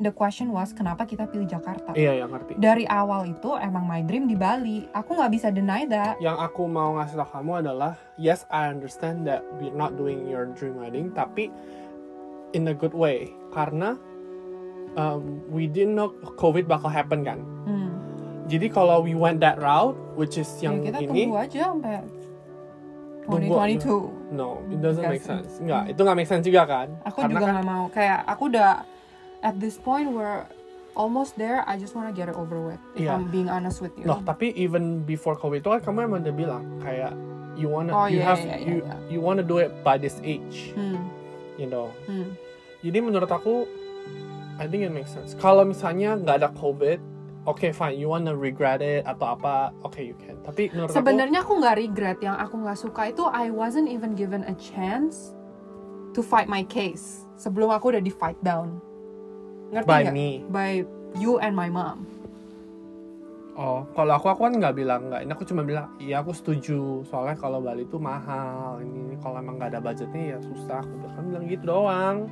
the 0.00 0.10
question 0.10 0.50
was 0.50 0.72
kenapa 0.72 1.04
kita 1.04 1.28
pilih 1.28 1.46
Jakarta? 1.46 1.92
Iya 1.92 2.24
ya 2.24 2.26
ngerti. 2.26 2.56
Dari 2.56 2.84
awal 2.88 3.28
itu 3.28 3.54
emang 3.60 3.84
my 3.84 4.00
dream 4.02 4.24
di 4.26 4.34
Bali. 4.34 4.88
Aku 4.96 5.14
nggak 5.14 5.30
bisa 5.30 5.48
deny 5.52 5.84
that. 5.86 6.16
Yang 6.18 6.40
aku 6.40 6.66
mau 6.66 6.96
ngasih 6.96 7.20
tau 7.20 7.28
kamu 7.40 7.52
adalah 7.62 7.94
yes 8.16 8.48
I 8.48 8.72
understand 8.72 9.28
that 9.28 9.44
we're 9.60 9.76
not 9.76 9.94
doing 10.00 10.26
your 10.26 10.48
dream 10.56 10.80
wedding 10.80 11.12
tapi 11.12 11.52
in 12.56 12.66
a 12.66 12.74
good 12.74 12.96
way. 12.96 13.30
Karena 13.52 13.94
um, 14.96 15.44
we 15.52 15.68
didn't 15.68 15.94
know 15.94 16.10
COVID 16.40 16.64
bakal 16.66 16.88
happen 16.90 17.22
kan? 17.22 17.40
Hmm. 17.68 17.80
jadi 18.50 18.66
kalau 18.66 18.98
we 18.98 19.14
went 19.14 19.38
that 19.38 19.62
route 19.62 19.94
which 20.18 20.34
is 20.34 20.50
ya 20.58 20.74
yang 20.74 20.82
kita 20.82 20.98
ini 21.06 21.30
tunggu 21.30 21.38
aja 21.38 21.70
sampai 21.70 22.02
Tunggu, 23.30 23.54
2022 23.54 24.34
no 24.34 24.58
it 24.74 24.82
doesn't 24.82 25.06
make 25.06 25.22
sense. 25.22 25.62
Nggak 25.62 25.94
itu 25.94 26.00
nggak 26.02 26.18
make 26.18 26.26
sense 26.26 26.42
juga 26.42 26.66
kan? 26.66 26.88
Aku 27.06 27.22
Karena 27.22 27.30
juga 27.30 27.46
kan- 27.46 27.54
nggak 27.54 27.68
mau. 27.68 27.84
Kayak 27.94 28.18
aku 28.26 28.42
udah 28.50 28.70
at 29.40 29.56
this 29.60 29.76
point 29.80 30.12
we're 30.12 30.44
almost 30.96 31.36
there 31.38 31.64
I 31.66 31.78
just 31.78 31.94
wanna 31.94 32.12
get 32.12 32.28
it 32.28 32.36
over 32.36 32.60
with 32.60 32.80
if 32.96 33.06
Iya. 33.06 33.16
I'm 33.16 33.30
being 33.30 33.48
honest 33.48 33.80
with 33.80 33.94
you 33.96 34.04
Loh, 34.04 34.20
tapi 34.24 34.52
even 34.58 35.06
before 35.06 35.38
COVID 35.38 35.62
itu 35.64 35.70
kan 35.70 35.80
kamu 35.80 35.98
emang 36.10 36.20
udah 36.26 36.34
bilang 36.34 36.64
kayak 36.82 37.14
you 37.54 37.68
wanna 37.68 37.92
Oh, 37.94 38.06
you 38.06 38.20
iya, 38.22 38.26
have 38.26 38.40
iya, 38.40 38.56
iya, 38.56 38.66
you 38.66 38.76
iya. 38.82 38.96
you 39.08 39.18
wanna 39.22 39.44
do 39.44 39.58
it 39.60 39.70
by 39.84 40.00
this 40.00 40.18
age, 40.24 40.72
hmm. 40.72 41.00
you 41.60 41.68
know. 41.68 41.92
Hmm. 42.08 42.32
Jadi 42.80 42.98
menurut 43.04 43.28
aku 43.28 43.68
I 44.60 44.68
think 44.68 44.84
it 44.84 44.92
makes 44.92 45.12
sense. 45.12 45.32
Kalau 45.40 45.64
misalnya 45.64 46.20
nggak 46.20 46.36
ada 46.44 46.48
COVID, 46.52 47.00
oke 47.48 47.64
fine, 47.72 47.96
you 47.96 48.12
wanna 48.12 48.36
regret 48.36 48.84
it 48.84 49.08
atau 49.08 49.36
apa, 49.36 49.72
oke 49.84 50.00
you 50.00 50.16
can. 50.20 50.36
Tapi 50.44 50.68
menurut 50.72 50.92
sebenarnya 50.92 51.40
aku 51.44 51.52
nggak 51.60 51.76
regret 51.80 52.18
yang 52.20 52.36
aku 52.36 52.60
nggak 52.60 52.76
suka 52.76 53.08
itu 53.08 53.24
I 53.28 53.48
wasn't 53.48 53.88
even 53.88 54.12
given 54.16 54.44
a 54.44 54.56
chance 54.56 55.32
to 56.12 56.20
fight 56.20 56.50
my 56.50 56.66
case 56.66 57.24
sebelum 57.40 57.70
aku 57.72 57.96
udah 57.96 58.02
di 58.02 58.12
fight 58.12 58.36
down 58.44 58.82
ngerti 59.70 59.88
by 59.88 60.02
nggak? 60.04 60.14
me. 60.14 60.28
by 60.50 60.70
you 61.18 61.38
and 61.38 61.54
my 61.54 61.70
mom 61.70 62.06
Oh, 63.60 63.84
kalau 63.92 64.16
aku 64.16 64.32
aku 64.32 64.48
kan 64.48 64.56
nggak 64.56 64.72
bilang 64.72 65.12
nggak. 65.12 65.20
Ini 65.26 65.32
aku 65.36 65.44
cuma 65.44 65.60
bilang, 65.60 65.92
iya 66.00 66.24
aku 66.24 66.32
setuju. 66.32 67.04
Soalnya 67.04 67.36
kalau 67.36 67.60
Bali 67.60 67.84
itu 67.84 68.00
mahal. 68.00 68.80
Ini, 68.80 68.98
ini 69.10 69.16
kalau 69.20 69.36
emang 69.36 69.60
nggak 69.60 69.76
ada 69.76 69.84
budgetnya 69.84 70.32
ya 70.32 70.38
susah. 70.40 70.80
Aku 70.80 71.08
kan 71.12 71.24
bilang 71.28 71.44
gitu 71.44 71.68
doang. 71.68 72.30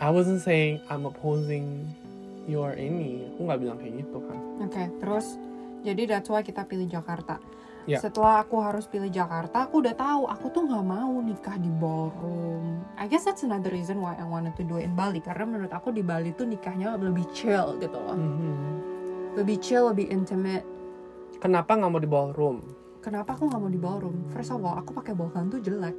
I 0.00 0.08
wasn't 0.08 0.40
saying 0.40 0.80
I'm 0.88 1.04
opposing 1.04 1.84
your 2.48 2.72
ini. 2.80 3.28
Aku 3.36 3.44
nggak 3.44 3.60
bilang 3.60 3.76
kayak 3.76 4.08
gitu 4.08 4.18
kan. 4.24 4.38
Oke, 4.62 4.84
terus 5.04 5.36
jadi 5.84 6.16
that's 6.16 6.32
why 6.32 6.40
kita 6.40 6.64
pilih 6.64 6.88
Jakarta. 6.88 7.36
Ya. 7.84 8.00
Setelah 8.00 8.40
aku 8.40 8.64
harus 8.64 8.88
pilih 8.88 9.12
Jakarta, 9.12 9.68
aku 9.68 9.84
udah 9.84 9.92
tahu 9.92 10.24
aku 10.24 10.48
tuh 10.48 10.64
nggak 10.64 10.84
mau 10.88 11.20
nikah 11.20 11.60
di 11.60 11.68
ballroom. 11.68 12.80
I 12.96 13.04
guess 13.04 13.28
that's 13.28 13.44
another 13.44 13.68
reason 13.68 14.00
why 14.00 14.16
I 14.16 14.24
wanted 14.24 14.56
to 14.56 14.64
do 14.64 14.80
it 14.80 14.88
in 14.88 14.96
Bali 14.96 15.20
karena 15.20 15.44
menurut 15.44 15.68
aku 15.68 15.92
di 15.92 16.00
Bali 16.00 16.32
tuh 16.32 16.48
nikahnya 16.48 16.96
lebih 16.96 17.28
chill 17.36 17.76
gitu 17.76 17.98
loh. 18.00 18.16
Mhm. 18.16 19.36
Lebih 19.36 19.56
chill, 19.60 19.92
lebih 19.92 20.08
intimate. 20.08 20.64
Kenapa 21.44 21.76
nggak 21.76 21.90
mau 21.92 22.00
di 22.00 22.08
ballroom? 22.08 22.64
Kenapa 23.04 23.36
aku 23.36 23.52
nggak 23.52 23.60
mau 23.60 23.68
di 23.68 23.76
ballroom? 23.76 24.16
First 24.32 24.56
of 24.56 24.64
all, 24.64 24.80
aku 24.80 24.96
pakai 24.96 25.12
ball 25.12 25.28
gown 25.28 25.52
tuh 25.52 25.60
jelek. 25.60 25.96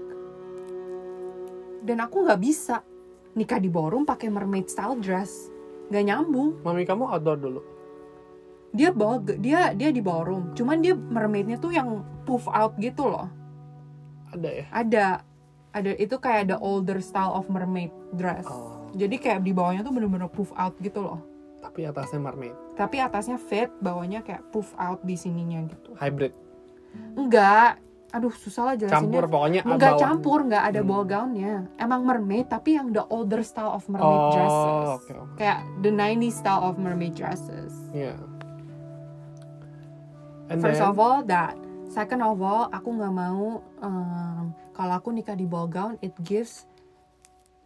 Dan 1.86 2.02
aku 2.02 2.26
nggak 2.26 2.42
bisa 2.42 2.82
nikah 3.38 3.62
di 3.62 3.70
ballroom 3.70 4.10
pakai 4.10 4.34
mermaid 4.34 4.66
style 4.74 4.98
dress. 4.98 5.54
Nggak 5.94 6.02
nyambung. 6.02 6.66
Mami 6.66 6.82
kamu 6.82 7.06
outdoor 7.06 7.38
dulu. 7.38 7.62
Dia 8.76 8.92
bawa 8.92 9.18
dia 9.20 9.72
dia 9.72 9.90
di 9.90 10.00
ballroom. 10.00 10.52
Cuman 10.52 10.78
dia 10.78 10.94
mermaidnya 10.94 11.56
tuh 11.56 11.72
yang 11.72 11.88
puff 12.24 12.46
out 12.48 12.76
gitu 12.78 13.08
loh. 13.08 13.32
Ada 14.30 14.50
ya? 14.52 14.66
ada. 14.70 15.08
Ada 15.72 15.92
itu 15.94 16.16
kayak 16.16 16.48
the 16.50 16.58
older 16.58 17.00
style 17.00 17.32
of 17.34 17.48
mermaid 17.48 17.92
dress. 18.12 18.44
Oh, 18.46 18.88
jadi 18.92 19.16
kayak 19.18 19.40
di 19.42 19.52
bawahnya 19.52 19.82
tuh 19.82 19.92
bener-bener 19.92 20.28
puff 20.28 20.52
out 20.54 20.72
gitu 20.78 21.00
loh. 21.02 21.20
Tapi 21.58 21.84
atasnya 21.84 22.22
mermaid. 22.22 22.56
tapi 22.74 22.96
atasnya 22.98 23.36
fit 23.38 23.68
bawahnya 23.78 24.20
kayak 24.22 24.44
puff 24.50 24.72
out 24.78 25.00
di 25.02 25.16
sininya 25.16 25.64
gitu. 25.66 25.92
Hybrid. 25.94 26.32
enggak. 27.14 27.80
Aduh 28.10 28.32
susah 28.32 28.64
lah 28.66 28.76
Campur 28.78 28.88
jelasinnya 28.88 29.22
pokoknya 29.28 29.62
enggak 29.66 29.92
bawah- 29.92 30.02
campur 30.02 30.40
enggak 30.42 30.64
ada 30.66 30.80
Hmm. 30.80 30.88
ball 30.88 31.04
gownnya. 31.04 31.54
Emang 31.76 32.02
mermaid 32.02 32.48
tapi 32.48 32.70
yang 32.74 32.88
the 32.90 33.04
older 33.06 33.42
style 33.42 33.68
of 33.70 33.84
mermaid 33.86 34.08
Oh, 34.22 34.32
dresses. 34.32 34.88
oke. 34.94 35.36
kayak 35.36 35.60
the 35.82 35.92
90s 35.92 36.32
style 36.34 36.64
of 36.64 36.78
mermaid 36.78 37.12
dresses. 37.12 37.76
Iya. 37.92 38.16
And 40.50 40.62
First 40.62 40.82
then, 40.82 40.90
of 40.90 40.98
all 41.02 41.22
that. 41.26 41.58
Second 41.90 42.22
of 42.26 42.42
all, 42.42 42.68
aku 42.70 42.98
nggak 42.98 43.14
mau 43.14 43.62
um, 43.80 44.52
kalau 44.76 44.94
aku 45.00 45.16
nikah 45.16 45.38
di 45.38 45.48
ball 45.48 45.70
gown, 45.70 45.96
it 46.04 46.12
gives 46.22 46.68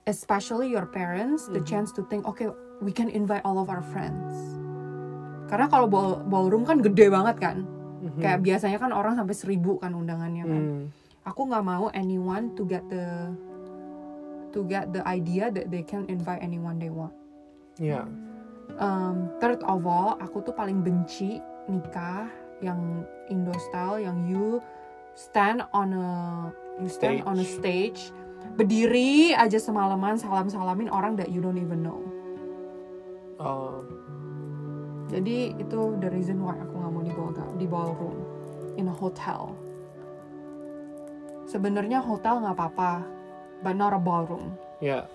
especially 0.05 0.69
your 0.69 0.85
parents 0.89 1.49
the 1.49 1.61
Mhm. 1.61 1.67
chance 1.67 1.89
to 1.93 2.05
think, 2.07 2.25
okay, 2.25 2.49
we 2.81 2.93
can 2.93 3.09
invite 3.09 3.41
all 3.43 3.57
of 3.57 3.67
our 3.67 3.81
friends. 3.81 4.31
Karena 5.49 5.65
kalau 5.65 5.89
ball, 5.89 6.21
ballroom 6.23 6.61
kan 6.63 6.79
gede 6.79 7.09
banget 7.09 7.41
kan, 7.41 7.65
Mhm. 8.05 8.21
kayak 8.21 8.39
biasanya 8.45 8.77
kan 8.77 8.91
orang 8.93 9.17
sampai 9.17 9.35
seribu 9.35 9.81
kan 9.81 9.97
undangannya 9.97 10.45
kan. 10.45 10.61
Hmm. 10.61 10.83
Aku 11.25 11.49
nggak 11.49 11.65
mau 11.65 11.89
anyone 11.91 12.53
to 12.53 12.63
get 12.65 12.85
the 12.87 13.33
to 14.49 14.65
get 14.65 14.89
the 14.89 15.05
idea 15.05 15.53
that 15.53 15.69
they 15.69 15.85
can 15.85 16.09
invite 16.09 16.41
anyone 16.41 16.81
they 16.81 16.89
want. 16.89 17.13
Iya. 17.77 18.05
Um, 18.77 19.29
third 19.41 19.61
of 19.65 19.85
all, 19.85 20.17
aku 20.21 20.41
tuh 20.41 20.53
paling 20.53 20.81
benci 20.81 21.37
nikah 21.69 22.29
yang 22.59 23.03
Indo 23.29 23.53
style 23.59 24.01
yang 24.01 24.25
you 24.25 24.59
stand 25.13 25.61
on 25.71 25.93
a 25.93 26.09
you 26.81 26.89
stand 26.89 27.21
Stage. 27.21 27.27
on 27.27 27.35
a 27.37 27.45
stage 27.45 27.99
berdiri 28.55 29.35
aja 29.35 29.59
semalaman 29.59 30.15
salam 30.15 30.47
salamin 30.47 30.89
orang 30.89 31.13
that 31.13 31.29
you 31.29 31.39
don't 31.39 31.59
even 31.59 31.83
know. 31.83 31.99
Oh, 33.39 33.83
Jadi 35.09 35.55
itu 35.57 35.79
the 35.97 36.09
reason 36.11 36.43
why 36.43 36.53
aku 36.53 36.73
nggak 36.75 36.91
mau 36.91 37.01
di 37.01 37.13
ball 37.13 37.31
di 37.55 37.65
ballroom 37.65 38.17
in 38.75 38.85
a 38.85 38.93
hotel. 38.93 39.55
Sebenarnya 41.49 41.97
hotel 41.97 42.45
nggak 42.45 42.53
apa-apa, 42.53 42.91
but 43.65 43.73
not 43.73 43.95
a 43.95 44.01
ballroom. 44.01 44.53
ya. 44.79 45.09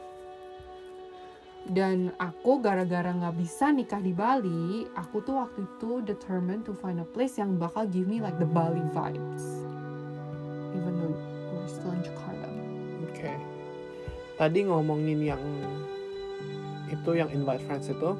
Dan 1.64 2.12
aku 2.20 2.60
gara-gara 2.60 3.08
nggak 3.08 3.40
bisa 3.40 3.72
nikah 3.72 3.96
di 3.96 4.12
Bali, 4.12 4.84
aku 4.92 5.24
tuh 5.24 5.40
waktu 5.40 5.64
itu 5.64 6.04
determined 6.04 6.68
to 6.68 6.76
find 6.76 7.00
a 7.00 7.08
place 7.08 7.40
yang 7.40 7.56
bakal 7.56 7.88
give 7.88 8.04
me 8.04 8.20
like 8.20 8.36
the 8.36 8.44
Bali 8.44 8.84
vibes. 8.92 9.64
Even 10.76 10.92
though 11.00 11.16
we're 11.56 11.64
still 11.64 11.88
in 11.96 12.04
Jakarta. 12.04 12.48
Oke. 13.08 13.32
Tadi 14.36 14.58
ngomongin 14.68 15.24
yang 15.24 15.42
itu 16.92 17.10
yang 17.16 17.32
invite 17.32 17.64
friends 17.64 17.88
itu 17.88 18.12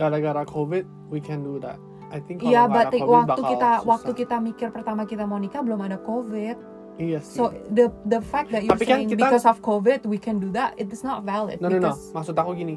gara-gara 0.00 0.48
covid 0.48 0.88
we 1.12 1.20
can 1.20 1.44
do 1.44 1.60
that. 1.60 1.76
I 2.08 2.20
think 2.24 2.40
kalau 2.40 2.52
Iya, 2.52 2.62
nggak 2.68 2.88
but 2.88 3.04
waktu 3.04 3.40
kita 3.52 3.70
susah. 3.76 3.88
waktu 3.88 4.10
kita 4.16 4.36
mikir 4.40 4.68
pertama 4.72 5.02
kita 5.04 5.24
mau 5.28 5.36
nikah 5.36 5.60
belum 5.60 5.80
ada 5.84 6.00
COVID. 6.00 6.71
Iya 7.00 7.20
sih. 7.20 7.40
So 7.40 7.52
the 7.72 7.88
the 8.08 8.20
fact 8.20 8.52
that 8.52 8.64
you're 8.64 8.74
Tapi 8.76 8.84
kan 8.84 8.96
saying 9.00 9.08
kita- 9.12 9.20
because 9.24 9.44
of 9.48 9.60
COVID 9.64 10.04
we 10.08 10.20
can 10.20 10.40
do 10.40 10.52
that, 10.52 10.76
it 10.76 10.92
is 10.92 11.00
not 11.04 11.24
valid. 11.24 11.60
no 11.60 11.72
no 11.72 11.80
no, 11.80 11.92
because 11.92 12.12
maksud 12.12 12.36
aku 12.36 12.52
gini. 12.56 12.76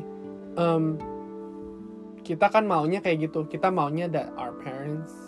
Em, 0.55 0.95
kita 2.24 2.48
kan 2.48 2.63
maunya 2.63 3.03
kayak 3.03 3.27
gitu. 3.27 3.43
Kita 3.45 3.69
maunya 3.69 4.07
that 4.07 4.31
our 4.39 4.55
parents 4.63 5.25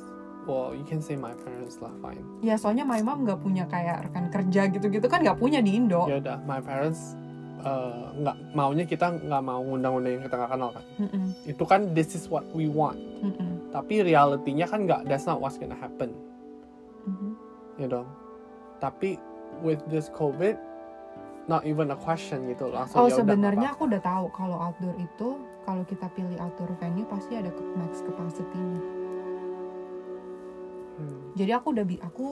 well 0.48 0.72
you 0.72 0.88
can 0.88 1.04
say 1.04 1.20
my 1.20 1.36
parents 1.44 1.78
lah 1.84 1.92
fine 2.00 2.24
ya 2.40 2.56
soalnya 2.56 2.88
my 2.88 3.04
mom 3.04 3.28
nggak 3.28 3.44
punya 3.44 3.68
kayak 3.68 4.08
rekan 4.08 4.32
kerja 4.32 4.72
gitu-gitu 4.72 5.06
kan 5.12 5.20
nggak 5.22 5.38
punya 5.38 5.60
di 5.60 5.76
Indo 5.76 6.08
ya 6.08 6.24
udah 6.24 6.40
my 6.48 6.64
parents 6.64 7.20
eh, 7.62 8.04
nggak 8.24 8.56
maunya 8.56 8.88
kita 8.88 9.20
nggak 9.20 9.44
mau 9.44 9.62
undang-undang 9.62 10.18
yang 10.18 10.24
kita 10.24 10.36
nggak 10.40 10.52
kenal 10.56 10.70
kan 10.72 10.86
Mm-mm, 11.04 11.26
itu 11.44 11.64
kan 11.68 11.82
this 11.92 12.16
is 12.16 12.32
what 12.32 12.48
we 12.56 12.72
want 12.72 12.98
mm-mm, 13.20 13.60
tapi 13.76 14.02
realitinya 14.02 14.66
kan 14.66 14.88
nggak 14.88 15.04
that's 15.06 15.28
not 15.28 15.44
what's 15.44 15.60
gonna 15.60 15.78
happen 15.78 16.16
mhm. 17.04 17.36
ya 17.78 17.92
dong 17.92 18.08
tapi 18.78 19.18
with 19.66 19.82
this 19.90 20.10
covid 20.14 20.58
not 21.48 21.64
even 21.64 21.88
a 21.90 21.98
question 21.98 22.44
gitu 22.52 22.68
langsung 22.68 23.00
oh 23.00 23.08
ya 23.08 23.24
sebenarnya 23.24 23.72
aku 23.74 23.88
udah 23.88 24.02
tahu 24.04 24.26
kalau 24.36 24.58
outdoor 24.60 24.96
itu 25.00 25.30
kalau 25.64 25.84
kita 25.88 26.08
pilih 26.12 26.36
outdoor 26.40 26.72
venue 26.80 27.08
pasti 27.08 27.36
ada 27.36 27.52
max 27.76 28.00
capacity-nya. 28.04 28.80
Hmm. 30.98 31.20
jadi 31.38 31.62
aku 31.62 31.78
udah 31.78 31.86
aku 32.04 32.28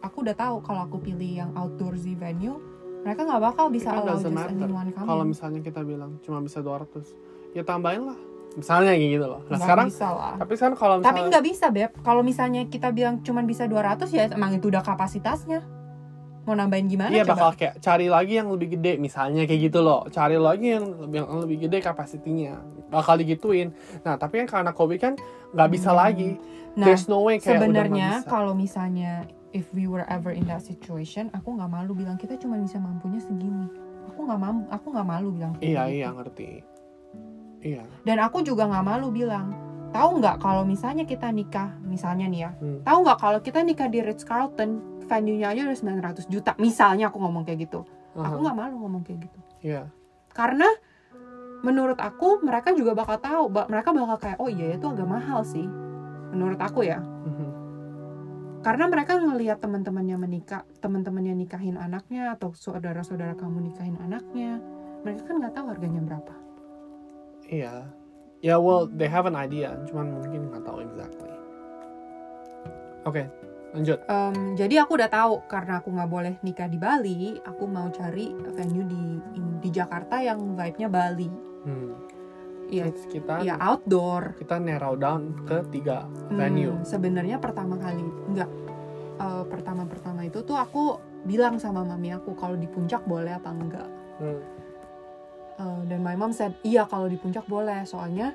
aku 0.00 0.16
udah 0.22 0.36
tahu 0.36 0.56
kalau 0.62 0.86
aku 0.86 0.96
pilih 1.02 1.44
yang 1.44 1.50
outdoorsy 1.56 2.14
venue 2.14 2.60
mereka 3.00 3.24
nggak 3.24 3.42
bakal 3.42 3.66
bisa 3.72 3.96
allow 3.96 4.20
just 4.20 4.28
anyone 4.28 4.92
come 4.92 5.08
kalau 5.08 5.24
misalnya 5.24 5.60
kita 5.64 5.80
bilang 5.82 6.20
cuma 6.20 6.38
bisa 6.44 6.60
200 6.60 7.56
ya 7.56 7.62
tambahin 7.66 8.06
lah. 8.06 8.18
Misalnya 8.50 8.98
kayak 8.98 9.10
gitu 9.14 9.26
loh. 9.30 9.40
Nah 9.46 9.46
Nggak 9.46 9.62
sekarang 9.62 9.86
bisa 9.94 10.08
lah. 10.10 10.34
tapi 10.34 10.52
sekarang 10.58 10.74
kalau 10.74 10.94
tapi 10.98 11.06
misalnya 11.06 11.30
nggak 11.30 11.44
bisa 11.46 11.66
beb. 11.70 11.90
Kalau 12.02 12.22
misalnya 12.26 12.62
kita 12.66 12.88
bilang 12.90 13.14
cuman 13.22 13.44
bisa 13.46 13.64
200 13.70 14.10
ya 14.10 14.26
emang 14.34 14.58
itu 14.58 14.66
udah 14.66 14.82
kapasitasnya 14.82 15.62
mau 16.40 16.54
nambahin 16.54 16.86
gimana 16.86 17.10
Iya 17.10 17.22
coba? 17.22 17.34
bakal 17.36 17.50
kayak 17.54 17.74
cari 17.78 18.06
lagi 18.06 18.32
yang 18.34 18.48
lebih 18.48 18.68
gede 18.74 18.96
misalnya 18.96 19.44
kayak 19.44 19.60
gitu 19.66 19.80
loh. 19.80 20.08
Cari 20.08 20.34
lagi 20.34 20.66
yang 20.72 20.84
lebih 20.98 21.18
yang 21.20 21.40
lebih 21.40 21.56
gede 21.62 21.78
kapasitinya. 21.80 22.54
Bakal 22.88 23.20
digituin. 23.20 23.70
Nah 24.00 24.16
tapi 24.16 24.40
kan 24.40 24.48
karena 24.50 24.72
covid 24.72 24.98
kan 24.98 25.14
nggak 25.50 25.68
bisa 25.70 25.90
Hmm. 25.90 26.00
lagi. 26.00 26.30
Nah 26.72 26.86
there's 26.86 27.06
no 27.06 27.20
way 27.20 27.36
kayak 27.36 27.60
sebenarnya 27.60 28.24
kalau 28.24 28.52
misalnya 28.52 29.24
if 29.50 29.68
we 29.70 29.84
were 29.84 30.06
ever 30.06 30.30
in 30.30 30.46
that 30.46 30.60
situation 30.60 31.26
aku 31.30 31.52
nggak 31.52 31.66
malu 31.66 31.92
bilang 31.92 32.14
kita 32.14 32.34
cuma 32.36 32.56
bisa 32.56 32.76
mampunya 32.76 33.18
segini. 33.18 33.68
Aku 34.08 34.24
nggak 34.24 34.40
mampu 34.40 34.64
aku 34.68 34.86
nggak 34.90 35.06
malu 35.06 35.28
bilang 35.30 35.52
iya 35.58 35.84
gitu. 35.84 35.94
iya 35.94 36.08
ngerti. 36.10 36.50
Iya. 37.60 37.82
Dan 38.02 38.16
aku 38.18 38.40
juga 38.40 38.64
nggak 38.64 38.84
malu 38.86 39.12
bilang 39.12 39.52
tahu 39.90 40.18
nggak 40.18 40.38
kalau 40.38 40.62
misalnya 40.62 41.02
kita 41.02 41.28
nikah 41.28 41.76
misalnya 41.82 42.24
nih 42.24 42.40
ya. 42.40 42.50
Hmm. 42.56 42.80
tahu 42.80 42.98
nggak 43.02 43.18
kalau 43.18 43.38
kita 43.38 43.60
nikah 43.60 43.86
di 43.86 44.00
Ritz 44.00 44.22
Carlton 44.22 44.80
venue-nya 45.10 45.50
aja 45.50 45.66
udah 45.66 45.78
900 46.22 46.30
juta. 46.30 46.54
Misalnya 46.62 47.10
aku 47.10 47.18
ngomong 47.18 47.42
kayak 47.42 47.66
gitu. 47.66 47.82
Aku 48.14 48.38
Aha, 48.38 48.42
nggak 48.46 48.56
malu 48.56 48.74
ngomong 48.86 49.02
kayak 49.02 49.26
gitu. 49.26 49.38
Iya. 49.66 49.90
Karena 50.30 50.70
menurut 51.66 51.98
aku 51.98 52.40
mereka 52.46 52.70
juga 52.72 52.94
bakal 52.94 53.18
tahu 53.20 53.42
mereka 53.68 53.90
bakal 53.92 54.16
kayak 54.16 54.38
oh 54.40 54.48
iya 54.48 54.78
itu 54.78 54.86
agak 54.86 55.08
mahal 55.10 55.42
sih. 55.42 55.66
Menurut 56.30 56.62
aku 56.62 56.86
ya. 56.86 57.02
Mhm. 57.02 57.48
karena 58.60 58.92
mereka 58.92 59.16
ngelihat 59.16 59.56
teman-temannya 59.64 60.20
menikah 60.20 60.68
teman-temannya 60.84 61.32
nikahin 61.32 61.80
anaknya 61.80 62.36
atau 62.36 62.52
saudara-saudara 62.52 63.32
kamu 63.32 63.72
nikahin 63.72 63.96
anaknya 64.04 64.60
mereka 65.00 65.32
kan 65.32 65.40
nggak 65.40 65.56
tahu 65.56 65.72
harganya 65.72 66.04
berapa. 66.04 66.34
Iya. 67.48 67.88
Ya 68.44 68.60
well 68.60 68.84
they 68.84 69.08
have 69.08 69.24
an 69.24 69.32
idea 69.32 69.80
cuman 69.88 70.12
mungkin 70.12 70.52
nggak 70.52 70.60
tahu 70.68 70.84
exactly. 70.84 71.32
Oke 73.08 73.24
lanjut. 73.70 73.98
Em, 74.06 74.36
jadi 74.58 74.82
aku 74.82 74.98
udah 74.98 75.10
tahu 75.10 75.34
karena 75.46 75.78
aku 75.78 75.88
nggak 75.94 76.10
boleh 76.10 76.32
nikah 76.42 76.66
di 76.66 76.78
Bali 76.78 77.38
aku 77.42 77.64
mau 77.70 77.86
cari 77.90 78.34
venue 78.54 78.86
di 78.86 79.04
di 79.60 79.68
Jakarta 79.70 80.18
yang 80.18 80.56
vibe-nya 80.56 80.88
Bali. 80.90 81.28
Hmm. 81.64 81.92
Iya, 82.70 82.86
Terus 82.86 83.06
kita 83.10 83.42
ya 83.42 83.58
outdoor. 83.58 84.38
kita 84.38 84.62
narrow 84.62 84.94
down 84.94 85.34
ke 85.42 85.58
tiga 85.74 86.06
venue. 86.30 86.70
Hmm, 86.78 86.86
sebenarnya 86.86 87.42
pertama 87.42 87.74
kali 87.74 88.02
nggak. 88.30 88.50
Eh, 89.20 89.44
pertama-pertama 89.50 90.24
itu 90.24 90.40
tuh 90.46 90.56
aku 90.56 90.96
bilang 91.26 91.60
sama 91.60 91.84
mami 91.84 92.14
aku 92.14 92.32
kalau 92.38 92.56
di 92.56 92.70
puncak 92.70 93.02
boleh 93.04 93.36
apa 93.36 93.50
enggak. 93.52 93.88
Hmm. 94.22 94.40
Eh, 95.60 95.80
dan 95.90 96.00
my 96.00 96.16
mom 96.16 96.32
said 96.32 96.54
iya 96.62 96.86
kalau 96.86 97.10
di 97.10 97.18
puncak 97.18 97.44
boleh. 97.50 97.82
Soalnya 97.84 98.32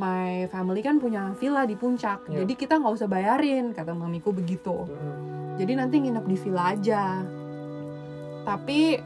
my 0.00 0.48
family 0.48 0.80
kan 0.80 0.96
punya 0.96 1.36
villa 1.36 1.62
di 1.62 1.76
puncak 1.76 2.24
Iya. 2.26 2.42
jadi 2.42 2.52
kita 2.56 2.80
nggak 2.80 2.94
usah 2.96 3.04
bayarin 3.06 3.70
kata 3.70 3.92
mamiku 3.92 4.32
begitu 4.32 4.88
Mhm. 4.88 5.60
jadi 5.60 5.72
nanti 5.76 6.00
nginep 6.00 6.24
di 6.24 6.36
villa 6.36 6.72
aja 6.72 7.20
tapi 8.42 8.96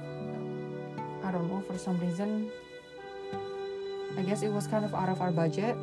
I 1.24 1.28
don't 1.28 1.50
know 1.50 1.58
for 1.60 1.74
some 1.74 1.98
reason 1.98 2.46
I 4.14 4.22
guess 4.22 4.40
it 4.40 4.54
was 4.54 4.70
kind 4.70 4.86
of 4.86 4.94
out 4.94 5.10
of 5.10 5.18
our 5.18 5.34
budget 5.34 5.74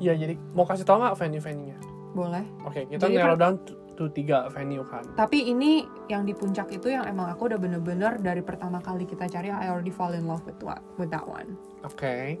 Iya 0.00 0.16
jadi 0.16 0.34
mau 0.50 0.64
kasih 0.64 0.82
tau 0.82 0.96
nggak 0.96 1.14
venue-venue-nya? 1.14 1.76
boleh 2.10 2.42
Oke 2.64 2.90
kita 2.90 3.06
Jadi 3.06 3.14
narrow 3.14 3.38
down 3.38 3.54
to, 3.62 3.78
tiga 4.08 4.48
venue 4.48 4.80
kan. 4.82 5.04
Tapi 5.12 5.46
ini 5.46 5.84
yang 6.08 6.24
di 6.24 6.32
puncak 6.32 6.72
itu 6.72 6.88
yang 6.88 7.04
emang 7.04 7.28
aku 7.28 7.46
udah 7.46 7.60
bener-bener 7.60 8.16
dari 8.16 8.40
pertama 8.40 8.80
kali 8.80 9.04
kita 9.04 9.28
cari 9.28 9.52
I 9.52 9.68
already 9.68 9.92
fall 9.92 10.16
in 10.16 10.24
love 10.24 10.40
with 10.42 10.56
with 10.96 11.12
that 11.12 11.22
one. 11.22 11.52
Oke, 11.84 12.40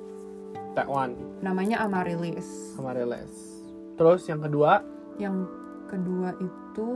one 0.80 1.14
Namanya 1.40 1.82
Amaryllis. 1.82 2.74
sama 2.74 2.92
Riles. 2.92 3.32
Terus 3.94 4.24
yang 4.24 4.40
kedua, 4.40 4.80
Yang 5.16 5.36
kedua 5.86 6.30
itu 6.34 6.88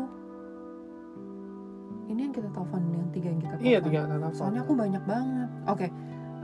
ini 2.04 2.20
yang 2.22 2.32
kita 2.32 2.48
telepon 2.48 2.82
yang 2.87 3.08
tiga 3.10 3.28
yang 3.28 3.40
kita 3.40 3.54
telepon. 3.54 3.66
iya 3.66 3.78
tiga 3.80 3.98
telepon. 4.06 4.32
Soalnya 4.32 4.60
aku 4.60 4.72
banyak 4.74 5.02
banget. 5.04 5.48
Oke. 5.66 5.87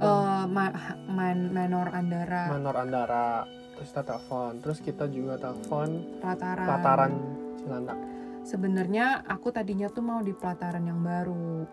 Eh, 0.00 0.44
Ma- 0.46 0.76
Man- 1.06 1.52
Manor 1.52 1.88
Andara, 1.92 2.44
Manor 2.50 2.76
Andara, 2.78 3.44
terus 3.74 3.88
kita 3.88 4.02
telepon, 4.02 4.50
terus 4.58 4.78
kita 4.80 5.04
juga 5.06 5.36
telepon 5.36 5.88
Pelataran. 6.18 6.64
Pelataran 6.66 7.12
Cilandak. 7.58 7.98
Sebenarnya 8.40 9.06
aku 9.22 9.52
tadinya 9.52 9.86
tuh 9.86 10.00
mau 10.00 10.18
di 10.18 10.32
pelataran 10.32 10.80
yang 10.82 11.00
baru. 11.00 11.68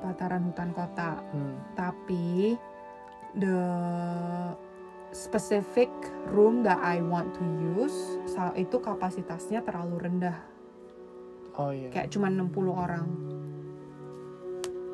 Pelataran 0.00 0.42
hutan 0.42 0.70
kota. 0.72 1.10
Hmm. 1.30 1.56
tapi 1.76 2.56
the 3.32 3.58
specific 5.10 5.90
room 6.28 6.62
that 6.62 6.78
I 6.78 6.98
want 7.00 7.34
to 7.34 7.44
use 7.76 7.94
sa- 8.26 8.54
itu 8.54 8.76
kapasitasnya 8.76 9.60
terlalu 9.60 9.96
rendah 10.00 10.38
Oh 11.52 11.70
iya. 11.70 11.90
kayak 11.90 12.08
cuma 12.08 12.26
60 12.26 12.46
orang 12.70 13.06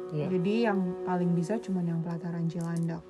Iya. 0.09 0.31
jadi 0.31 0.70
yang 0.70 0.79
paling 1.03 1.35
bisa 1.35 1.59
cuma 1.59 1.81
yang 1.81 2.01
pelataran 2.01 2.46
Cilandak 2.46 3.03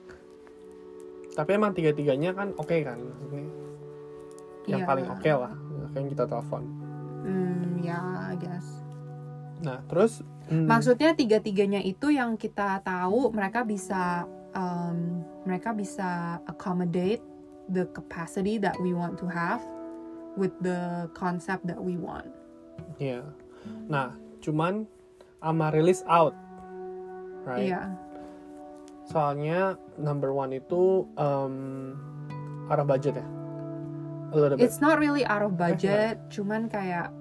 Tapi 1.31 1.51
emang 1.53 1.71
tiga-tiganya 1.71 2.33
kan 2.33 2.57
oke 2.57 2.73
kan 2.81 2.97
maksudnya. 2.97 3.45
Yang 4.67 4.81
Iya. 4.81 4.89
paling 4.89 5.07
oke 5.07 5.31
lah 5.37 5.53
yang 5.93 6.07
kita 6.09 6.25
telepon. 6.25 6.63
hmm 7.23 7.71
ya 7.79 8.01
I 8.27 8.37
guess 8.37 8.67
Nah 9.59 9.81
terus 9.85 10.21
hmm, 10.47 10.65
maksudnya 10.65 11.13
tiga-tiganya 11.13 11.79
itu 11.79 12.09
yang 12.09 12.35
kita 12.35 12.81
tahu 12.81 13.31
mereka 13.31 13.63
bisa 13.63 14.25
um, 14.57 15.23
mereka 15.45 15.77
bisa 15.77 16.41
accommodate 16.49 17.21
the 17.71 17.85
capacity 17.93 18.57
that 18.57 18.75
we 18.81 18.97
want 18.97 19.21
to 19.21 19.29
have 19.29 19.61
with 20.41 20.53
the 20.65 21.07
concept 21.13 21.69
that 21.69 21.79
we 21.79 22.01
want 22.01 22.27
Iya. 22.97 23.23
Nah 23.91 24.15
cuman 24.41 24.87
Amaryllis 25.43 26.07
out, 26.09 26.35
right? 27.45 27.71
iya 27.71 27.93
Soalnya 29.07 29.79
number 30.01 30.35
one 30.35 30.51
itu 30.51 31.07
um, 31.15 31.95
out 32.67 32.83
of 32.83 32.91
budget 32.91 33.23
ya. 33.23 33.27
A 34.31 34.35
little 34.35 34.59
bit. 34.59 34.67
It's 34.67 34.83
not 34.83 34.99
really 34.99 35.23
out 35.23 35.47
of 35.47 35.55
budget, 35.55 36.19
cuman 36.27 36.67
kayak 36.67 37.15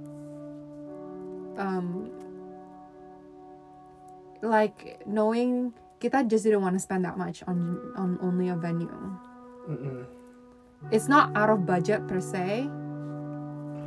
um 1.62 2.10
like 4.41 4.98
knowing 5.06 5.78
kita 5.97 6.27
just 6.27 6.43
didn't 6.43 6.62
want 6.62 6.75
to 6.75 6.81
spend 6.81 7.03
that 7.03 7.15
much 7.15 7.41
on 7.45 7.58
on 7.95 8.19
only 8.19 8.51
a 8.51 8.58
venue. 8.58 8.91
Mm-mm. 9.65 10.05
It's 10.93 11.08
not 11.08 11.34
out 11.34 11.49
of 11.49 11.65
budget 11.65 12.05
per 12.05 12.21
se. 12.21 12.67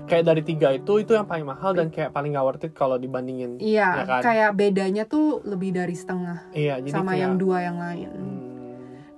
Kayak 0.09 0.25
dari 0.25 0.43
tiga 0.43 0.73
itu 0.73 1.05
itu 1.05 1.13
yang 1.13 1.29
paling 1.29 1.45
mahal 1.45 1.77
dan 1.77 1.93
kayak 1.93 2.17
paling 2.17 2.33
gak 2.33 2.43
worth 2.43 2.65
it 2.65 2.73
kalau 2.73 2.97
dibandingin. 2.97 3.61
Iya, 3.61 4.03
Ya 4.03 4.05
kan? 4.09 4.21
kayak 4.25 4.51
bedanya 4.57 5.05
tuh 5.05 5.45
lebih 5.45 5.77
dari 5.77 5.93
setengah 5.93 6.49
Iya 6.57 6.81
jadi 6.81 6.97
sama 6.97 7.13
kayak, 7.13 7.23
yang 7.23 7.35
dua 7.37 7.59
yang 7.61 7.77
lain. 7.77 8.09
hmm, 8.09 8.37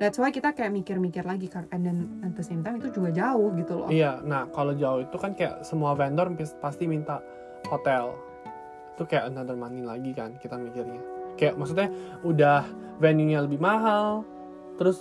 That's 0.02 0.18
why 0.18 0.34
kita 0.34 0.50
kayak 0.50 0.74
mikir-mikir 0.74 1.22
lagi 1.22 1.46
kan, 1.46 1.70
and 1.70 1.86
then 1.86 1.98
at 2.26 2.34
the 2.34 2.42
same 2.42 2.66
time 2.66 2.82
itu 2.82 2.90
juga 2.90 3.14
jauh 3.14 3.54
gitu 3.54 3.86
loh. 3.86 3.88
Iya, 3.88 4.18
nah 4.26 4.50
kalau 4.50 4.74
jauh 4.74 5.06
itu 5.06 5.14
kan 5.14 5.36
kayak 5.38 5.62
semua 5.62 5.94
vendor 5.94 6.26
pasti 6.58 6.90
minta 6.90 7.22
hotel. 7.70 8.10
Itu 8.98 9.06
kayak 9.06 9.30
another 9.30 9.54
money 9.54 9.86
lagi 9.86 10.10
kan 10.10 10.34
kita 10.42 10.58
mikirnya. 10.58 11.19
Kayak 11.40 11.56
maksudnya 11.56 11.88
udah 12.20 12.68
venue-nya 13.00 13.40
lebih 13.40 13.56
mahal, 13.56 14.28
terus 14.76 15.00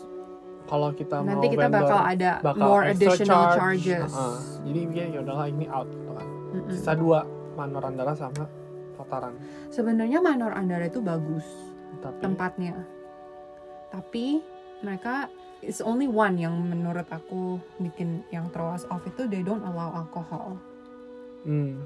kalau 0.71 0.95
kita 0.95 1.19
Nanti 1.19 1.49
mau 1.49 1.51
kita 1.51 1.67
vendor 1.67 1.81
bakal 1.83 1.99
ada 1.99 2.31
bakal 2.39 2.63
more 2.63 2.83
additional 2.87 3.43
charge. 3.51 3.83
charges. 3.83 4.11
Heeh. 4.13 4.37
jadi 4.63 4.79
ya 4.95 5.05
ya 5.11 5.19
udahlah 5.25 5.47
ini 5.51 5.65
out 5.67 5.87
gitu 5.91 6.11
kan. 6.15 6.27
Mm-mm. 6.55 6.71
Sisa 6.71 6.93
dua 6.95 7.19
Manor 7.59 7.83
Andara 7.83 8.13
sama 8.15 8.47
Pelataran. 8.95 9.33
Sebenarnya 9.67 10.23
Manor 10.23 10.55
Andara 10.55 10.87
itu 10.87 11.03
bagus. 11.03 11.43
Tapi 11.99 12.17
tempatnya. 12.23 12.75
Tapi 13.91 14.39
mereka 14.79 15.27
it's 15.59 15.83
only 15.83 16.07
one 16.07 16.39
yang 16.39 16.55
menurut 16.55 17.03
aku 17.11 17.59
bikin 17.83 18.23
yang 18.31 18.47
throw 18.55 18.71
us 18.71 18.87
off 18.87 19.03
itu 19.03 19.27
they 19.27 19.43
don't 19.43 19.65
allow 19.67 19.91
alcohol 19.91 20.55
Hmm. 21.43 21.83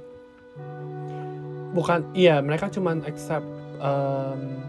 Bukan, 1.73 2.09
iya 2.13 2.41
mereka 2.41 2.69
cuman 2.69 3.01
accept 3.05 3.45
um, 3.81 4.61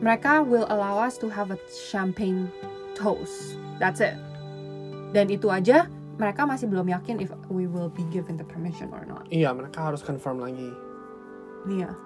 mereka 0.00 0.42
will 0.42 0.66
allow 0.68 0.98
us 0.98 1.14
to 1.16 1.30
have 1.30 1.50
a 1.54 1.58
champagne 1.70 2.50
toast 2.94 3.58
that's 3.78 4.00
it 4.02 4.14
dan 5.14 5.30
itu 5.30 5.50
aja 5.50 5.86
mereka 6.14 6.46
masih 6.46 6.70
belum 6.70 6.90
yakin 6.90 7.18
if 7.18 7.30
we 7.50 7.66
will 7.66 7.90
be 7.90 8.06
given 8.10 8.38
the 8.38 8.46
permission 8.46 8.86
or 8.94 9.02
not 9.06 9.26
iya 9.30 9.50
mereka 9.50 9.90
harus 9.90 10.02
confirm 10.02 10.38
lagi. 10.42 10.70
Iya. 11.64 11.96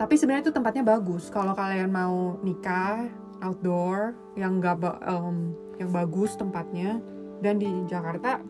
Tapi 0.00 0.16
sebenarnya 0.16 0.48
itu 0.48 0.54
tempatnya 0.56 0.80
bagus. 0.80 1.28
Kalau 1.28 1.52
kalian 1.52 1.92
mau 1.92 2.40
nikah 2.40 3.04
outdoor 3.44 4.16
yang 4.32 4.56
nggak 4.56 4.80
ba- 4.80 5.00
em, 5.04 5.52
yang 5.76 5.92
bagus 5.92 6.32
tempatnya 6.40 6.96
dan 7.44 7.60
di 7.60 7.68
Jakarta 7.84 8.40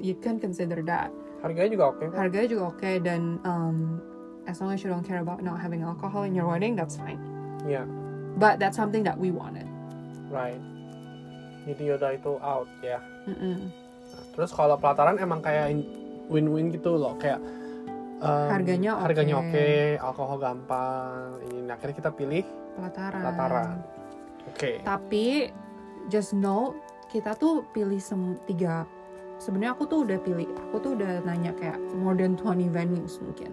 you 0.00 0.16
can 0.24 0.40
consider 0.40 0.80
that. 0.80 1.12
Harganya 1.44 1.70
juga 1.76 1.84
oke. 1.92 2.04
kok. 2.08 2.16
Harganya 2.16 2.48
juga 2.48 2.62
oke 2.72 2.90
dan 3.04 3.36
em, 3.44 3.76
as 4.48 4.58
long 4.58 4.72
as 4.72 4.80
you 4.80 4.88
don't 4.88 5.04
care 5.04 5.20
about 5.20 5.38
not 5.40 5.60
having 5.60 5.84
alcohol 5.84 6.24
in 6.24 6.32
your 6.32 6.48
wedding 6.48 6.72
that's 6.72 6.96
fine. 6.96 7.20
Iya, 7.62 7.84
But 8.34 8.56
that's 8.56 8.74
something 8.74 9.04
that 9.04 9.14
we 9.14 9.28
wanted. 9.28 9.68
right. 10.28 10.58
Jadi 11.64 11.82
yaudah 11.86 12.12
itu 12.12 12.32
out 12.40 12.64
ya. 12.80 12.96
Mm-mm. 13.24 13.68
Nah, 14.08 14.24
terus 14.32 14.50
kalau 14.50 14.74
pelataran 14.74 15.16
emang 15.16 15.38
kayak 15.38 15.68
in- 15.68 15.88
win-win 16.26 16.68
gitu 16.68 16.96
loh, 16.96 17.12
kayak 17.16 17.36
um, 18.18 18.48
Harganya 18.48 18.96
oke. 18.96 19.04
harganya 19.04 19.34
oke, 19.36 19.68
alkohol 20.00 20.38
gampang. 20.38 21.44
Ini 21.44 21.68
akhirnya 21.68 21.96
kita 21.98 22.10
pilih 22.10 22.44
Pelataran. 22.72 23.20
pelataran. 23.20 23.68
Oke. 24.48 24.80
Tapi 24.80 25.52
just 26.08 26.32
know 26.32 26.72
kita 27.06 27.36
tuh 27.36 27.68
pilih 27.68 28.00
sem 28.00 28.16
tiga. 28.44 28.88
Sebenarnya 29.36 29.72
aku 29.72 29.84
tuh 29.84 30.02
udah 30.02 30.18
pilih, 30.18 30.48
aku 30.58 30.76
tuh 30.78 30.92
udah 30.94 31.20
nanya 31.22 31.52
kayak 31.52 31.76
more 31.94 32.12
than 32.12 32.32
20 32.34 32.64
venues 32.68 33.20
mungkin. 33.20 33.52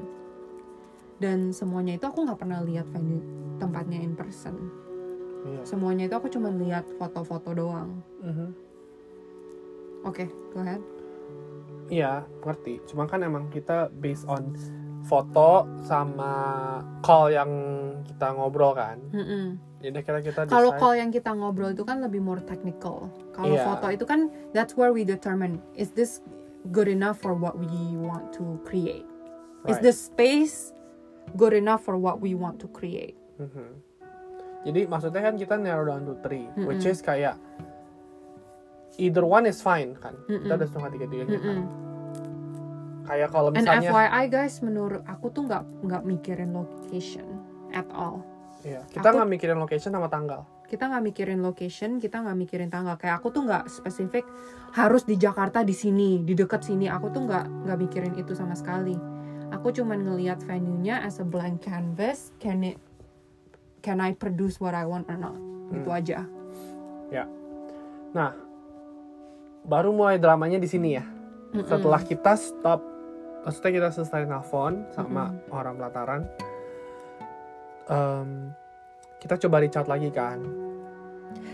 Dan 1.20 1.56
semuanya 1.56 1.96
itu 1.96 2.06
aku 2.06 2.28
nggak 2.28 2.40
pernah 2.40 2.60
lihat 2.64 2.88
venue 2.92 3.24
tempatnya 3.56 4.04
in 4.04 4.14
person. 4.16 4.56
Iya. 5.46 5.62
Semuanya 5.64 6.10
itu 6.10 6.16
aku 6.18 6.28
cuma 6.28 6.52
lihat 6.52 6.84
foto-foto 7.00 7.56
doang. 7.56 8.02
Mhm. 8.20 8.48
Oke, 10.06 10.30
go 10.54 10.62
ahead. 10.62 10.82
Iya, 11.90 12.26
ngerti. 12.42 12.82
Cuma 12.90 13.06
kan 13.06 13.22
emang 13.22 13.50
kita 13.50 13.90
based 14.02 14.26
on 14.26 14.54
foto 15.06 15.70
sama 15.86 16.34
call 17.06 17.30
yang 17.30 17.52
kita 18.10 18.34
ngobrol 18.34 18.74
kan. 18.74 18.98
Mm-mm. 19.14 19.62
Jadi 19.86 19.96
akhirnya 20.02 20.24
kita 20.26 20.40
Kalau 20.50 20.74
call 20.82 20.98
yang 20.98 21.14
kita 21.14 21.30
ngobrol 21.30 21.78
itu 21.78 21.86
kan 21.86 22.02
lebih 22.02 22.26
more 22.26 22.42
technical. 22.42 23.14
Kalau 23.38 23.54
Iya. 23.54 23.66
foto 23.70 23.88
itu 23.94 24.06
kan 24.06 24.34
that's 24.50 24.74
where 24.74 24.90
we 24.90 25.06
determine 25.06 25.62
is 25.78 25.94
this 25.94 26.26
good 26.74 26.90
enough 26.90 27.22
for 27.22 27.38
what 27.38 27.54
we 27.54 27.70
want 28.02 28.34
to 28.34 28.58
create. 28.66 29.06
Is 29.70 29.78
Right. 29.78 29.90
the 29.90 29.94
space 29.94 30.74
good 31.34 31.58
enough 31.58 31.82
for 31.82 31.98
what 31.98 32.22
we 32.22 32.38
want 32.38 32.62
to 32.62 32.70
create? 32.70 33.18
Mhm. 33.42 33.82
Jadi 34.66 34.82
maksudnya 34.86 35.22
kan 35.22 35.38
kita 35.38 35.56
narrow 35.58 35.86
down 35.86 36.06
to 36.06 36.18
three, 36.22 36.50
which 36.66 36.82
Mm-mm. 36.82 36.94
is 36.94 37.02
kayak 37.02 37.38
either 38.98 39.22
one 39.22 39.46
is 39.46 39.62
fine 39.62 39.94
kan. 39.98 40.18
Kita 40.26 40.42
Mm-mm. 40.42 40.58
udah 40.58 40.70
suka 40.70 40.88
tiga-tiganya 40.90 41.38
kan. 41.38 41.58
Kayak 43.06 43.30
kalau 43.30 43.54
And 43.54 43.62
misalnya, 43.62 43.90
FYI 43.94 44.24
guys, 44.34 44.56
menurut 44.66 45.06
aku 45.06 45.30
tuh 45.30 45.46
nggak 45.46 45.64
nggak 45.86 46.04
mikirin 46.04 46.50
location 46.58 47.26
at 47.70 47.86
all. 47.94 48.26
iya, 48.66 48.82
kita 48.90 49.14
nggak 49.14 49.30
mikirin 49.30 49.62
location 49.62 49.94
sama 49.94 50.10
tanggal. 50.10 50.42
Kita 50.66 50.90
nggak 50.90 51.04
mikirin 51.14 51.46
location, 51.46 52.02
kita 52.02 52.26
nggak 52.26 52.34
mikirin 52.34 52.74
tanggal. 52.74 52.98
Kayak 52.98 53.22
aku 53.22 53.30
tuh 53.30 53.46
nggak 53.46 53.70
spesifik 53.70 54.26
harus 54.74 55.06
di 55.06 55.22
Jakarta 55.22 55.62
di 55.62 55.78
sini, 55.78 56.26
di 56.26 56.34
dekat 56.34 56.66
sini. 56.66 56.90
Aku 56.90 57.14
tuh 57.14 57.30
nggak 57.30 57.70
nggak 57.70 57.78
mikirin 57.78 58.18
itu 58.18 58.34
sama 58.34 58.58
sekali. 58.58 58.98
Aku 59.54 59.70
cuman 59.70 60.02
ngelihat 60.02 60.42
venue-nya 60.46 61.06
as 61.06 61.22
a 61.22 61.26
blank 61.26 61.62
canvas. 61.66 62.34
Can 62.42 62.66
it 62.66 62.78
can 63.86 64.02
I 64.02 64.18
produce 64.18 64.58
what 64.58 64.74
I 64.74 64.86
want 64.90 65.06
or 65.10 65.18
not? 65.18 65.38
Itu 65.70 65.90
Hmm. 65.90 66.00
aja. 66.02 66.20
Nah, 68.16 68.32
baru 69.68 69.92
mulai 69.92 70.16
dramanya 70.16 70.56
di 70.56 70.72
sini 70.72 70.96
ya. 70.96 71.04
Mm-mm. 71.52 71.68
Setelah 71.68 72.00
kita 72.00 72.40
stop, 72.40 72.80
maksudnya 73.44 73.72
kita 73.76 73.90
selesai 73.92 74.24
nelfon 74.24 74.88
sama 74.96 75.36
orang 75.52 75.76
pelataran, 75.76 76.22
em, 77.92 78.56
kita 79.20 79.36
coba 79.36 79.60
reach 79.60 79.76
out 79.76 79.92
lagi 79.92 80.08
kan. 80.16 80.40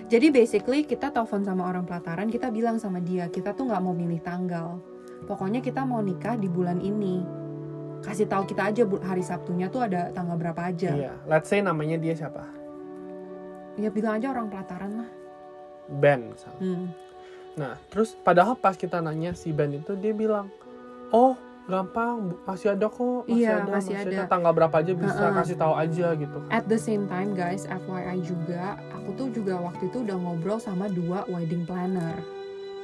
Jadi 0.06 0.30
basically 0.30 0.86
kita 0.86 1.10
telepon 1.10 1.42
sama 1.42 1.66
orang 1.66 1.82
pelataran, 1.90 2.30
kita 2.30 2.54
bilang 2.54 2.78
sama 2.78 3.02
dia, 3.02 3.26
kita 3.26 3.58
tuh 3.58 3.66
nggak 3.66 3.82
mau 3.82 3.98
milih 3.98 4.22
tanggal. 4.22 4.78
Pokoknya 5.26 5.66
kita 5.66 5.82
mau 5.82 6.06
nikah 6.06 6.38
di 6.38 6.46
bulan 6.46 6.78
ini. 6.78 7.41
Kasih 8.02 8.26
tahu 8.26 8.44
kita 8.46 8.74
aja 8.74 8.82
bu- 8.82 9.00
hari 9.00 9.22
Sabtunya 9.22 9.70
tuh 9.70 9.86
ada 9.86 10.10
tanggal 10.10 10.34
berapa 10.36 10.62
aja. 10.68 10.90
Iya, 10.92 11.14
let's 11.26 11.48
say 11.48 11.62
namanya 11.62 11.96
dia 11.96 12.18
siapa? 12.18 12.42
Ya 13.78 13.88
bilang 13.88 14.18
aja 14.18 14.34
orang 14.34 14.50
pelataran 14.50 15.06
lah. 15.06 15.10
Ben 15.88 16.34
misalnya. 16.34 16.60
Hmm. 16.60 16.88
Nah, 17.52 17.74
terus 17.88 18.16
padahal 18.16 18.56
pas 18.56 18.74
kita 18.74 19.00
nanya 19.00 19.36
si 19.36 19.52
Ben 19.52 19.70
itu 19.70 19.92
dia 19.94 20.12
bilang, 20.12 20.48
"Oh, 21.12 21.36
gampang, 21.68 22.32
masih 22.42 22.74
ada 22.74 22.88
kok, 22.88 23.28
masih 23.28 23.38
Iya, 23.38 23.54
ada, 23.60 23.72
masih 23.72 23.96
ada." 23.98 24.24
Tanggal 24.26 24.54
berapa 24.56 24.76
aja 24.76 24.92
bisa 24.96 25.20
Heeh. 25.20 25.36
kasih 25.36 25.56
tahu 25.60 25.74
aja 25.76 26.08
gitu." 26.16 26.38
At 26.48 26.66
the 26.66 26.80
same 26.80 27.06
time 27.06 27.36
guys, 27.36 27.68
FYI 27.68 28.24
juga, 28.24 28.80
aku 28.92 29.10
tuh 29.14 29.28
juga 29.30 29.60
waktu 29.60 29.92
itu 29.92 30.02
udah 30.02 30.16
ngobrol 30.16 30.58
sama 30.58 30.88
dua 30.88 31.28
wedding 31.28 31.68
planner 31.68 32.18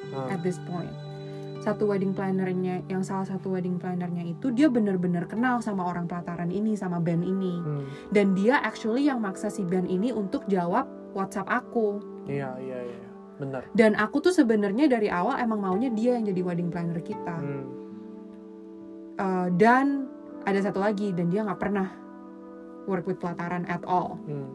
Nah, 0.08 0.32
at 0.32 0.40
this 0.40 0.60
point. 0.64 0.92
Satu 1.68 1.84
wedding 1.92 2.16
plannernya, 2.16 2.80
yang 2.88 3.04
salah 3.04 3.28
satu 3.28 3.52
wedding 3.52 3.76
plannernya 3.76 4.24
itu 4.24 4.56
dia 4.56 4.72
bener-bener 4.72 5.28
kenal 5.28 5.60
sama 5.60 5.84
orang 5.84 6.08
pelataran 6.08 6.48
ini, 6.48 6.80
sama 6.80 7.04
Ben 7.04 7.20
ini. 7.20 7.60
hmm, 7.60 8.16
Dan 8.16 8.32
dia 8.32 8.64
actually 8.64 9.12
yang 9.12 9.20
maksa 9.20 9.52
si 9.52 9.68
Ben 9.68 9.84
ini 9.84 10.16
untuk 10.16 10.48
jawab 10.48 10.88
WhatsApp 11.12 11.52
aku. 11.52 12.00
iya, 12.32 12.56
iya, 12.64 12.80
iya, 12.88 13.08
bener. 13.36 13.68
Dan 13.76 14.00
aku 14.00 14.24
tuh 14.24 14.32
sebenarnya 14.32 14.88
dari 14.88 15.12
awal 15.12 15.36
emang 15.44 15.60
maunya 15.60 15.92
dia 15.92 16.16
yang 16.16 16.24
jadi 16.24 16.42
wedding 16.44 16.72
planner 16.72 17.04
kita. 17.04 17.36
Hmm, 17.36 17.68
Uh, 19.18 19.50
dan 19.58 20.06
ada 20.46 20.62
satu 20.62 20.78
lagi, 20.78 21.10
dan 21.10 21.34
dia 21.34 21.42
nggak 21.42 21.58
pernah 21.58 21.90
work 22.86 23.10
with 23.10 23.18
pelataran 23.18 23.66
at 23.66 23.82
all. 23.82 24.22
hmm. 24.30 24.46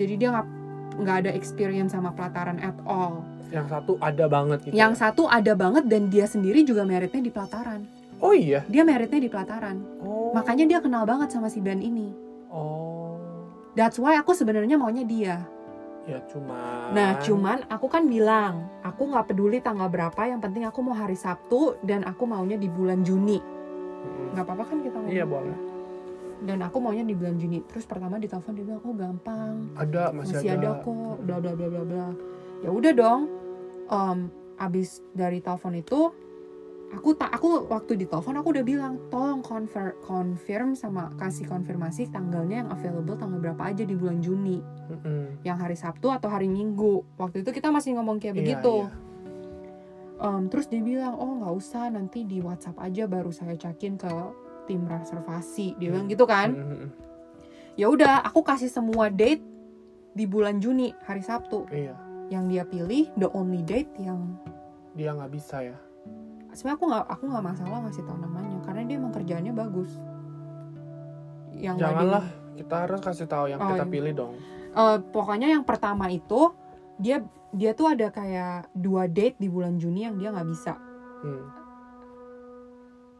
Jadi 0.00 0.16
dia 0.16 0.32
nggak 0.32 0.48
nggak 0.96 1.16
ada 1.26 1.30
experience 1.32 1.92
sama 1.96 2.12
pelataran 2.12 2.60
at 2.60 2.76
all. 2.84 3.24
Yang 3.52 3.66
satu 3.68 3.92
ada 4.00 4.24
banget 4.28 4.58
gitu. 4.64 4.74
Yang 4.74 4.92
ya. 4.96 5.00
satu 5.08 5.22
ada 5.28 5.52
banget 5.52 5.84
dan 5.88 6.08
dia 6.08 6.24
sendiri 6.24 6.64
juga 6.64 6.88
meritnya 6.88 7.20
di 7.20 7.32
pelataran. 7.32 7.84
Oh 8.22 8.32
iya. 8.32 8.64
Dia 8.70 8.86
meritnya 8.86 9.20
di 9.20 9.28
pelataran. 9.28 9.82
Oh. 10.00 10.32
Makanya 10.32 10.64
dia 10.64 10.78
kenal 10.80 11.04
banget 11.04 11.34
sama 11.34 11.52
si 11.52 11.58
Ben 11.60 11.82
ini. 11.82 12.14
Oh. 12.48 13.18
That's 13.76 13.98
why 13.98 14.16
aku 14.16 14.32
sebenarnya 14.32 14.78
maunya 14.80 15.04
dia. 15.04 15.36
Ya 16.02 16.18
cuma. 16.26 16.90
Nah, 16.90 17.22
cuman 17.22 17.62
aku 17.70 17.86
kan 17.86 18.10
bilang, 18.10 18.66
aku 18.82 19.06
nggak 19.06 19.30
peduli 19.30 19.62
tanggal 19.62 19.86
berapa, 19.86 20.18
yang 20.26 20.42
penting 20.42 20.66
aku 20.66 20.82
mau 20.82 20.98
hari 20.98 21.14
Sabtu 21.14 21.78
dan 21.86 22.02
aku 22.02 22.26
maunya 22.26 22.58
di 22.58 22.66
bulan 22.66 23.06
Juni. 23.06 23.38
Hmm. 23.38 24.34
Nggak 24.34 24.44
apa-apa 24.50 24.64
kan 24.66 24.78
kita 24.82 24.96
ngomong? 24.98 25.14
Iya 25.14 25.24
boleh. 25.26 25.71
Dan 26.42 26.58
aku 26.58 26.82
maunya 26.82 27.02
di 27.02 27.14
bulan 27.14 27.38
Juni. 27.38 27.62
Terus 27.64 27.86
pertama 27.86 28.18
di 28.18 28.26
telepon 28.26 28.52
dia 28.52 28.66
bilang, 28.66 28.82
oh 28.82 28.94
gampang, 28.94 29.70
Ada 29.78 30.10
masih, 30.10 30.42
masih, 30.42 30.50
ada. 30.58 30.70
kok, 30.82 31.14
bla 31.22 31.36
bla 31.38 31.52
bla 31.54 31.66
bla 31.70 31.82
bla. 31.86 32.06
Ya 32.60 32.70
udah 32.70 32.92
dong. 32.92 33.20
Em, 33.86 34.18
abis 34.58 35.02
dari 35.12 35.38
telepon 35.38 35.74
itu, 35.74 36.10
aku 36.92 37.14
tak 37.14 37.30
aku 37.32 37.70
waktu 37.70 37.94
di 37.94 38.06
telepon 38.06 38.36
aku 38.36 38.52
udah 38.52 38.64
bilang, 38.66 38.98
tolong 39.08 39.38
confirm 39.40 39.94
confirm 40.02 40.74
sama 40.74 41.14
kasih 41.16 41.46
konfirmasi 41.46 42.10
tanggalnya 42.10 42.66
yang 42.66 42.70
available 42.70 43.14
tanggal 43.14 43.38
berapa 43.38 43.62
aja 43.62 43.86
di 43.86 43.94
bulan 43.94 44.18
Juni. 44.18 44.58
Mm-mm. 44.92 45.40
yang 45.46 45.56
hari 45.56 45.78
Sabtu 45.78 46.10
atau 46.10 46.28
hari 46.28 46.50
Minggu. 46.50 47.06
Waktu 47.16 47.46
itu 47.46 47.50
kita 47.54 47.70
masih 47.70 47.96
ngomong 47.96 48.18
kayak 48.18 48.34
Iya, 48.34 48.40
begitu. 48.42 48.76
iya. 48.84 48.92
Em, 50.22 50.46
terus 50.46 50.66
dia 50.66 50.78
bilang, 50.78 51.18
oh 51.18 51.38
nggak 51.38 51.54
usah 51.54 51.90
nanti 51.90 52.22
di 52.22 52.38
WhatsApp 52.38 52.78
aja 52.78 53.06
baru 53.06 53.30
saya 53.34 53.54
cekin 53.54 53.98
ke 53.98 54.10
tim 54.64 54.84
reservasi. 54.84 55.74
Dia 55.76 55.88
bilang 55.90 56.06
Hmm. 56.06 56.12
gitu 56.12 56.24
kan. 56.24 56.48
Mm-mm. 56.50 56.88
Ya 57.72 57.86
udah, 57.86 58.20
aku 58.20 58.40
kasih 58.40 58.66
semua 58.66 59.08
date 59.08 59.40
di 60.12 60.24
bulan 60.24 60.58
Juni 60.58 60.92
hari 61.02 61.20
Sabtu. 61.20 61.64
Iya. 61.68 61.96
Yang 62.28 62.44
dia 62.46 62.64
pilih 62.64 63.02
the 63.14 63.28
only 63.30 63.60
date 63.60 63.88
yang 63.96 64.36
Dia 64.92 65.12
nggak 65.12 65.30
bisa 65.30 65.62
ya. 65.62 65.76
sebenarnya 66.50 66.76
aku 66.76 66.86
nggak 66.86 67.04
aku 67.08 67.22
nggak 67.26 67.46
masalah 67.46 67.78
ngasih 67.82 68.02
tahu 68.02 68.18
namanya 68.18 68.56
karena 68.60 68.80
dia 68.84 68.96
emang 68.98 69.08
kerjaannya 69.10 69.52
bagus. 69.54 69.90
Yang 71.54 71.74
nggak 71.74 71.80
di- 71.80 71.80
Janganlah. 71.80 72.24
Kita 72.52 72.74
harus 72.78 73.00
kasih 73.00 73.24
tahu 73.26 73.44
yang 73.46 73.56
Oh, 73.58 73.68
kita 73.70 73.84
pilih 73.86 74.12
dong. 74.12 74.34
Eh, 74.70 74.98
pokoknya 75.06 75.48
yang 75.50 75.64
pertama 75.64 76.08
itu 76.08 76.52
dia 76.98 77.24
dia 77.48 77.72
tuh 77.72 77.88
ada 77.88 78.08
kayak 78.08 78.68
dua 78.70 79.04
date 79.06 79.36
di 79.38 79.44
bulan 79.46 79.76
Juni 79.76 80.04
yang 80.04 80.16
dia 80.16 80.28
nggak 80.28 80.44
bisa, 80.46 80.76
Hmm. 81.22 81.44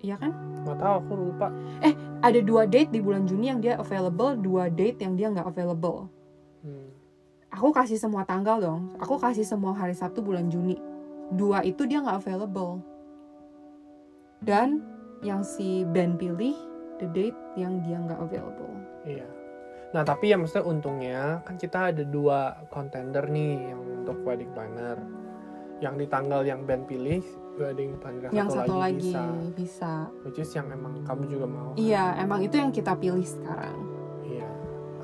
Iya 0.02 0.18
kan? 0.18 0.34
Nggak 0.66 0.78
tahu 0.78 0.94
aku 1.00 1.12
lupa. 1.16 1.48
Ada 2.26 2.38
dua 2.44 2.66
date 2.66 2.90
di 2.90 3.00
bulan 3.02 3.26
Juni 3.26 3.50
yang 3.50 3.58
dia 3.58 3.78
available, 3.78 4.38
dua 4.38 4.70
date 4.70 5.02
yang 5.02 5.14
dia 5.18 5.30
nggak 5.30 5.48
available. 5.48 6.10
Hmm. 6.62 6.94
aku 7.50 7.74
kasih 7.74 7.98
semua 7.98 8.22
tanggal 8.22 8.62
dong 8.62 8.94
aku 9.02 9.18
kasih 9.18 9.42
semua 9.42 9.74
hari 9.74 9.98
Sabtu 9.98 10.22
bulan 10.22 10.46
Juni 10.46 10.78
dua 11.34 11.66
itu 11.66 11.82
dia 11.90 11.98
nggak 11.98 12.22
available 12.22 12.78
dan 14.46 14.78
yang 15.26 15.42
si 15.42 15.82
Ben 15.90 16.14
pilih 16.14 16.54
the 17.02 17.10
date 17.10 17.34
yang 17.58 17.82
dia 17.82 17.98
nggak 17.98 18.14
available 18.14 18.72
Iya. 19.02 19.26
Nah 19.92 20.02
tapi 20.06 20.30
ya 20.30 20.38
maksudnya 20.38 20.64
untungnya 20.64 21.20
kan 21.42 21.58
kita 21.58 21.90
ada 21.92 22.06
dua 22.06 22.54
contender 22.70 23.26
nih 23.26 23.74
yang 23.74 23.82
untuk 24.02 24.22
wedding 24.22 24.50
planner. 24.54 24.98
Yang 25.82 25.94
di 25.98 26.06
tanggal 26.06 26.46
yang 26.46 26.62
Ben 26.62 26.86
pilih 26.86 27.20
wedding 27.54 27.96
planner 27.96 28.30
yang 28.30 28.48
satu 28.48 28.74
lagi 28.74 29.12
bisa. 29.12 29.22
bisa 29.52 29.92
Which 30.22 30.38
is 30.38 30.50
yang 30.50 30.68
emang 30.68 31.02
kamu 31.02 31.28
juga 31.28 31.44
mau. 31.44 31.70
iya 31.74 32.16
emang 32.16 32.40
itu 32.40 32.56
yang 32.56 32.70
kita 32.70 32.94
pilih 32.94 33.22
sekarang 33.22 33.76
Iya. 34.22 34.48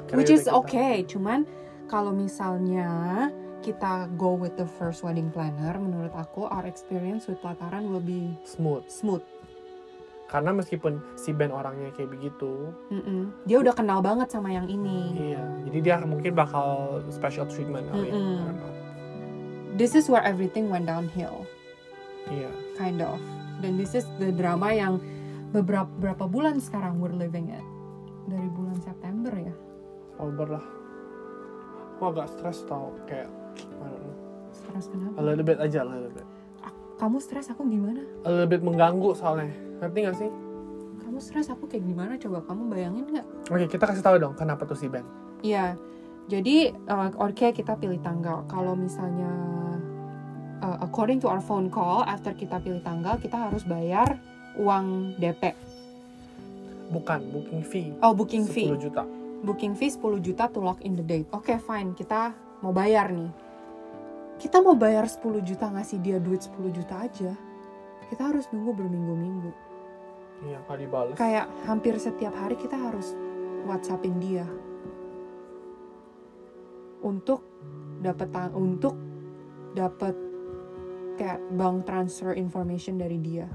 Akhirnya 0.01 0.17
which 0.17 0.31
is 0.31 0.45
kita- 0.45 0.57
okay 0.57 0.95
cuman 1.05 1.45
kalau 1.87 2.11
misalnya 2.11 3.29
kita 3.59 4.07
go 4.15 4.33
with 4.33 4.55
the 4.55 4.69
first 4.79 5.03
wedding 5.03 5.29
planner 5.29 5.75
menurut 5.75 6.13
aku 6.13 6.45
our 6.45 6.63
experience 6.63 7.27
with 7.27 7.41
lataran 7.41 7.87
will 7.87 7.99
be 7.99 8.33
Smooth. 8.43 8.87
smooth 8.87 9.25
Karena 10.27 10.53
meskipun 10.53 11.01
si 11.17 11.33
Ben 11.33 11.49
orangnya 11.49 11.89
kayak 11.91 12.13
begitu, 12.13 12.69
Mm-mm. 12.93 13.33
dia 13.43 13.59
udah 13.59 13.73
kenal 13.73 14.05
banget 14.05 14.29
sama 14.29 14.53
yang 14.53 14.69
ini 14.69 15.33
iya. 15.33 15.41
Jadi 15.65 15.79
dia 15.81 15.97
mungkin 16.01 16.37
bakal 16.37 16.69
special 17.09 17.49
treatment 17.49 17.89
ya. 17.89 17.97
Mm-mm. 17.97 18.13
I 18.37 18.45
don't 18.45 18.61
know. 18.61 18.73
this 19.75 19.97
is 19.97 20.05
where 20.07 20.21
everything 20.21 20.69
went 20.69 20.85
downhill 20.85 21.49
Iya. 22.29 22.51
kind 22.77 23.01
of 23.01 23.19
dan 23.59 23.75
this 23.75 23.93
is 23.93 24.07
the 24.19 24.31
drama 24.31 24.71
yang 24.71 25.01
beberapa 25.51 25.88
beberapa 25.97 26.29
bulan 26.29 26.61
sekarang 26.61 27.01
we're 27.01 27.12
living 27.12 27.49
it 27.49 27.64
dari 28.27 28.47
bulan 28.53 28.77
September 28.79 29.33
ya 29.33 29.55
Sober 30.14 30.51
lah. 30.51 30.67
Aku 31.95 32.11
agak 32.11 32.27
stres 32.29 32.67
tau 32.67 32.91
kayak 33.07 33.31
stres 34.51 34.91
kenapa 34.91 35.14
A 35.14 35.23
little 35.23 35.43
bit 35.43 35.59
aja, 35.59 35.83
a 35.83 35.88
little 35.88 36.11
bit. 36.11 36.27
kamu 36.99 37.23
stres 37.23 37.47
aku 37.47 37.62
gimana 37.64 38.03
A 38.23 38.29
little 38.29 38.51
bit 38.51 38.59
mengganggu 38.61 39.14
soalnya. 39.14 39.55
Ngerti 39.79 39.99
gak 40.05 40.19
sih? 40.19 40.31
kamu 40.99 41.19
stres 41.23 41.49
aku 41.49 41.64
kayak 41.64 41.87
gimana 41.87 42.14
coba 42.14 42.45
kamu 42.45 42.62
bayangin 42.69 43.05
nggak 43.09 43.27
Oke, 43.49 43.64
kita 43.64 43.85
kasih 43.87 44.05
tahu 44.05 44.17
dong 44.19 44.35
kenapa 44.37 44.69
tuh 44.69 44.77
si 44.77 44.93
Ben. 44.93 45.07
Iya, 45.41 45.79
jadi 46.27 46.77
uh, 46.85 47.09
oke 47.17 47.49
kita 47.49 47.73
pilih 47.75 47.97
tanggal. 47.99 48.45
Kalau 48.45 48.77
misalnya 48.77 49.31
uh, 50.62 50.79
according 50.83 51.23
to 51.23 51.29
our 51.31 51.42
phone 51.42 51.71
call, 51.71 52.03
after 52.05 52.35
kita 52.35 52.59
pilih 52.62 52.83
tanggal, 52.83 53.18
kita 53.18 53.49
harus 53.49 53.62
bayar 53.62 54.18
uang 54.59 55.18
DP. 55.18 55.55
Bukan, 56.88 57.21
booking 57.31 57.62
fee. 57.62 57.92
Oh, 58.01 58.16
booking 58.16 58.49
fee. 58.49 58.73
10 58.73 58.81
juta. 58.81 59.03
Booking 59.44 59.77
fee 59.77 59.92
10 59.92 60.25
juta 60.25 60.49
to 60.49 60.59
lock 60.59 60.81
in 60.83 60.97
the 60.97 61.05
date. 61.05 61.29
Oke, 61.37 61.61
fine. 61.61 61.92
Kita 61.92 62.33
mau 62.64 62.73
bayar 62.73 63.12
nih. 63.12 63.31
Kita 64.38 64.62
mau 64.64 64.75
bayar 64.79 65.05
10 65.05 65.42
juta 65.44 65.68
ngasih 65.68 65.99
dia 66.01 66.16
duit 66.18 66.40
10 66.40 66.55
juta 66.73 66.94
aja. 67.05 67.33
Kita 68.09 68.23
harus 68.25 68.49
nunggu 68.51 68.73
berminggu-minggu. 68.73 69.53
Iya, 70.49 70.59
nggak 70.64 70.79
dibales. 70.81 71.14
Kayak 71.18 71.47
hampir 71.66 71.99
setiap 71.99 72.33
hari 72.33 72.57
kita 72.57 72.79
harus 72.79 73.12
WhatsAppin 73.68 74.16
dia. 74.23 74.47
Untuk 77.05 77.44
dapat 78.01 78.31
untuk 78.55 78.94
dapat 79.75 80.28
kayak 81.19 81.43
bank 81.59 81.85
transfer 81.85 82.33
information 82.39 82.97
dari 82.97 83.19
dia. 83.19 83.51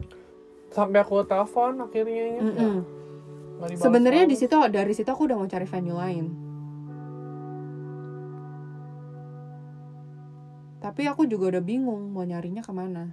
Sampai 0.70 1.00
aku 1.00 1.24
telepon 1.24 1.80
akhirnya 1.80 2.26
ya. 2.38 2.42
Nggak 2.44 3.68
dibales 3.72 3.86
Sebenarnya 3.88 4.26
di 4.28 4.36
situ 4.36 4.56
dari 4.68 4.94
situ 4.94 5.08
aku 5.08 5.24
udah 5.32 5.38
mau 5.40 5.48
cari 5.48 5.64
venue 5.64 5.96
lain. 5.96 6.26
Tapi 10.84 11.08
aku 11.08 11.24
juga 11.24 11.56
udah 11.56 11.64
bingung 11.64 12.12
mau 12.12 12.28
nyarinya 12.28 12.60
ke 12.60 12.74
mana. 12.76 13.08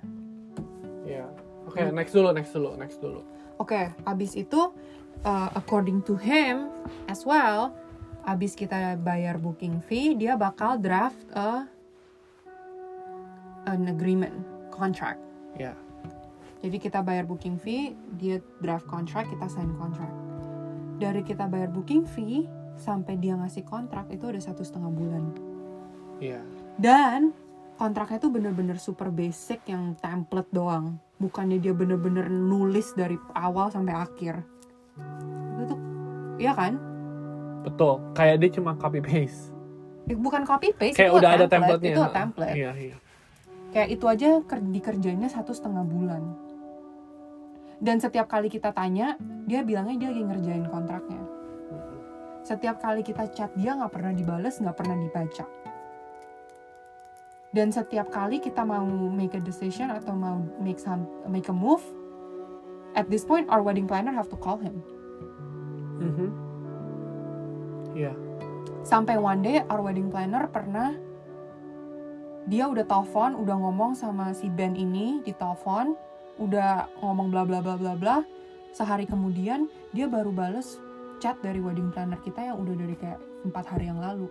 Iya. 1.07 1.31
Oke, 1.71 1.87
next 1.95 2.11
dulu, 2.11 2.35
next 2.35 2.51
dulu, 2.51 2.71
next 2.75 2.99
dulu. 2.99 3.23
Oke, 3.63 3.95
abis 4.03 4.35
itu 4.35 4.75
uh, 5.23 5.49
according 5.55 6.03
to 6.03 6.19
him 6.19 6.67
as 7.07 7.23
well, 7.23 7.71
abis 8.27 8.59
kita 8.59 8.99
bayar 8.99 9.39
booking 9.39 9.79
fee, 9.87 10.19
dia 10.19 10.35
bakal 10.35 10.83
draft 10.83 11.23
a 11.31 11.71
an 13.71 13.87
agreement 13.87 14.35
contract. 14.75 15.23
Iya. 15.55 15.75
Jadi 16.61 16.77
kita 16.77 17.01
bayar 17.01 17.25
booking 17.25 17.57
fee, 17.57 17.97
dia 18.21 18.43
draft 18.61 18.85
contract, 18.85 19.33
kita 19.33 19.49
sign 19.49 19.73
contract. 19.81 20.13
Dari 21.01 21.25
kita 21.25 21.49
bayar 21.49 21.73
booking 21.73 22.05
fee 22.05 22.45
sampai 22.77 23.17
dia 23.17 23.33
ngasih 23.37 23.65
kontrak 23.65 24.09
itu 24.13 24.29
udah 24.29 24.43
satu 24.43 24.61
setengah 24.61 24.93
bulan. 24.93 25.25
Iya. 26.21 26.45
Dan 26.77 27.33
kontraknya 27.81 28.21
tuh 28.21 28.29
bener-bener 28.29 28.77
super 28.77 29.09
basic 29.09 29.65
yang 29.73 29.97
template 29.97 30.53
doang. 30.53 31.01
Bukannya 31.17 31.57
dia 31.57 31.73
bener-bener 31.73 32.29
nulis 32.29 32.93
dari 32.93 33.17
awal 33.33 33.73
sampai 33.73 33.97
akhir. 33.97 34.45
Itu 35.57 35.65
tuh, 35.65 35.81
iya 36.37 36.53
kan? 36.53 36.77
Betul. 37.65 38.05
Kayak 38.13 38.37
dia 38.45 38.51
cuma 38.61 38.77
copy 38.77 39.01
paste. 39.01 39.53
Eh, 40.09 40.17
Bukan 40.17 40.45
copy 40.45 40.77
paste. 40.77 40.97
Kayak 40.97 41.13
itu 41.13 41.21
udah 41.21 41.31
ada 41.33 41.47
template, 41.49 41.81
template-nya. 41.81 41.97
Itu 41.97 42.05
template. 42.13 42.57
Iya, 42.57 42.73
iya. 42.77 42.97
Kayak 43.71 43.89
itu 43.95 44.05
aja 44.11 44.29
ker- 44.43 44.67
dikerjainnya 44.67 45.31
satu 45.31 45.55
setengah 45.55 45.87
bulan. 45.87 46.23
Dan 47.81 47.97
setiap 47.97 48.29
kali 48.29 48.53
kita 48.53 48.77
tanya, 48.77 49.17
dia 49.49 49.65
bilangnya 49.65 49.97
dia 49.97 50.09
lagi 50.13 50.23
ngerjain 50.27 50.67
kontraknya. 50.69 51.23
Setiap 52.45 52.83
kali 52.83 53.01
kita 53.01 53.31
chat 53.33 53.55
dia 53.57 53.73
nggak 53.73 53.93
pernah 53.95 54.13
dibales, 54.13 54.61
nggak 54.61 54.77
pernah 54.77 54.97
dibaca. 55.01 55.47
Dan 57.51 57.75
setiap 57.75 58.13
kali 58.15 58.39
kita 58.39 58.63
mau 58.63 58.87
make 59.11 59.35
a 59.35 59.43
decision 59.43 59.91
atau 59.91 60.15
mau 60.15 60.39
make 60.63 60.79
some 60.79 61.09
make 61.27 61.51
a 61.51 61.57
move, 61.57 61.83
at 62.95 63.11
this 63.11 63.27
point 63.27 63.49
our 63.51 63.59
wedding 63.59 63.91
planner 63.91 64.15
have 64.15 64.31
to 64.31 64.39
call 64.39 64.61
him. 64.61 64.83
Mhm. 65.99 66.29
Iya. 67.97 68.15
Sampai 68.87 69.19
one 69.19 69.43
day 69.43 69.57
our 69.67 69.83
wedding 69.83 70.09
planner 70.15 70.47
pernah 70.47 70.95
dia 72.49 72.65
udah 72.65 72.87
telepon, 72.87 73.37
udah 73.37 73.57
ngomong 73.59 73.93
sama 73.93 74.33
si 74.33 74.49
Ben 74.49 74.73
ini 74.79 75.21
di 75.27 75.35
telepon, 75.37 75.93
udah 76.41 76.89
ngomong 77.05 77.29
bla 77.29 77.45
bla 77.45 77.61
bla 77.61 77.77
bla 77.77 77.93
bla. 77.99 78.17
Sehari 78.71 79.05
kemudian 79.05 79.67
dia 79.91 80.07
baru 80.07 80.31
bales 80.31 80.79
chat 81.21 81.37
dari 81.45 81.61
wedding 81.61 81.93
planner 81.93 82.17
kita 82.25 82.41
yang 82.41 82.57
udah 82.57 82.75
dari 82.79 82.97
kayak 82.97 83.21
empat 83.45 83.65
hari 83.77 83.93
yang 83.93 84.01
lalu. 84.01 84.31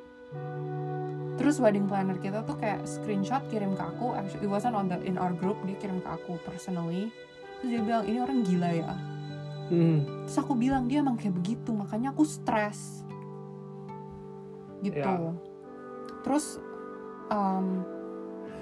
Terus 1.38 1.62
wedding 1.62 1.88
planner 1.88 2.18
kita 2.20 2.44
tuh 2.44 2.58
kayak 2.60 2.84
screenshot 2.84 3.46
kirim 3.48 3.78
ke 3.78 3.84
aku, 3.84 4.18
actually 4.18 4.44
it 4.44 4.52
wasn't 4.52 4.76
on 4.76 4.90
the 4.90 4.98
in 5.06 5.16
our 5.16 5.32
group, 5.32 5.56
dia 5.64 5.78
kirim 5.78 6.02
ke 6.02 6.10
aku 6.10 6.36
personally. 6.44 7.14
Terus 7.62 7.70
dia 7.72 7.82
bilang 7.84 8.04
ini 8.10 8.18
orang 8.20 8.40
gila 8.44 8.70
ya. 8.74 8.94
Hmm. 9.70 10.26
Terus 10.26 10.38
aku 10.42 10.58
bilang 10.58 10.90
dia 10.90 11.06
emang 11.06 11.16
kayak 11.16 11.38
begitu, 11.38 11.72
makanya 11.72 12.12
aku 12.12 12.26
stres. 12.26 13.06
Gitu. 14.82 15.00
Ya. 15.00 15.36
Terus 16.26 16.60
um, 17.30 17.86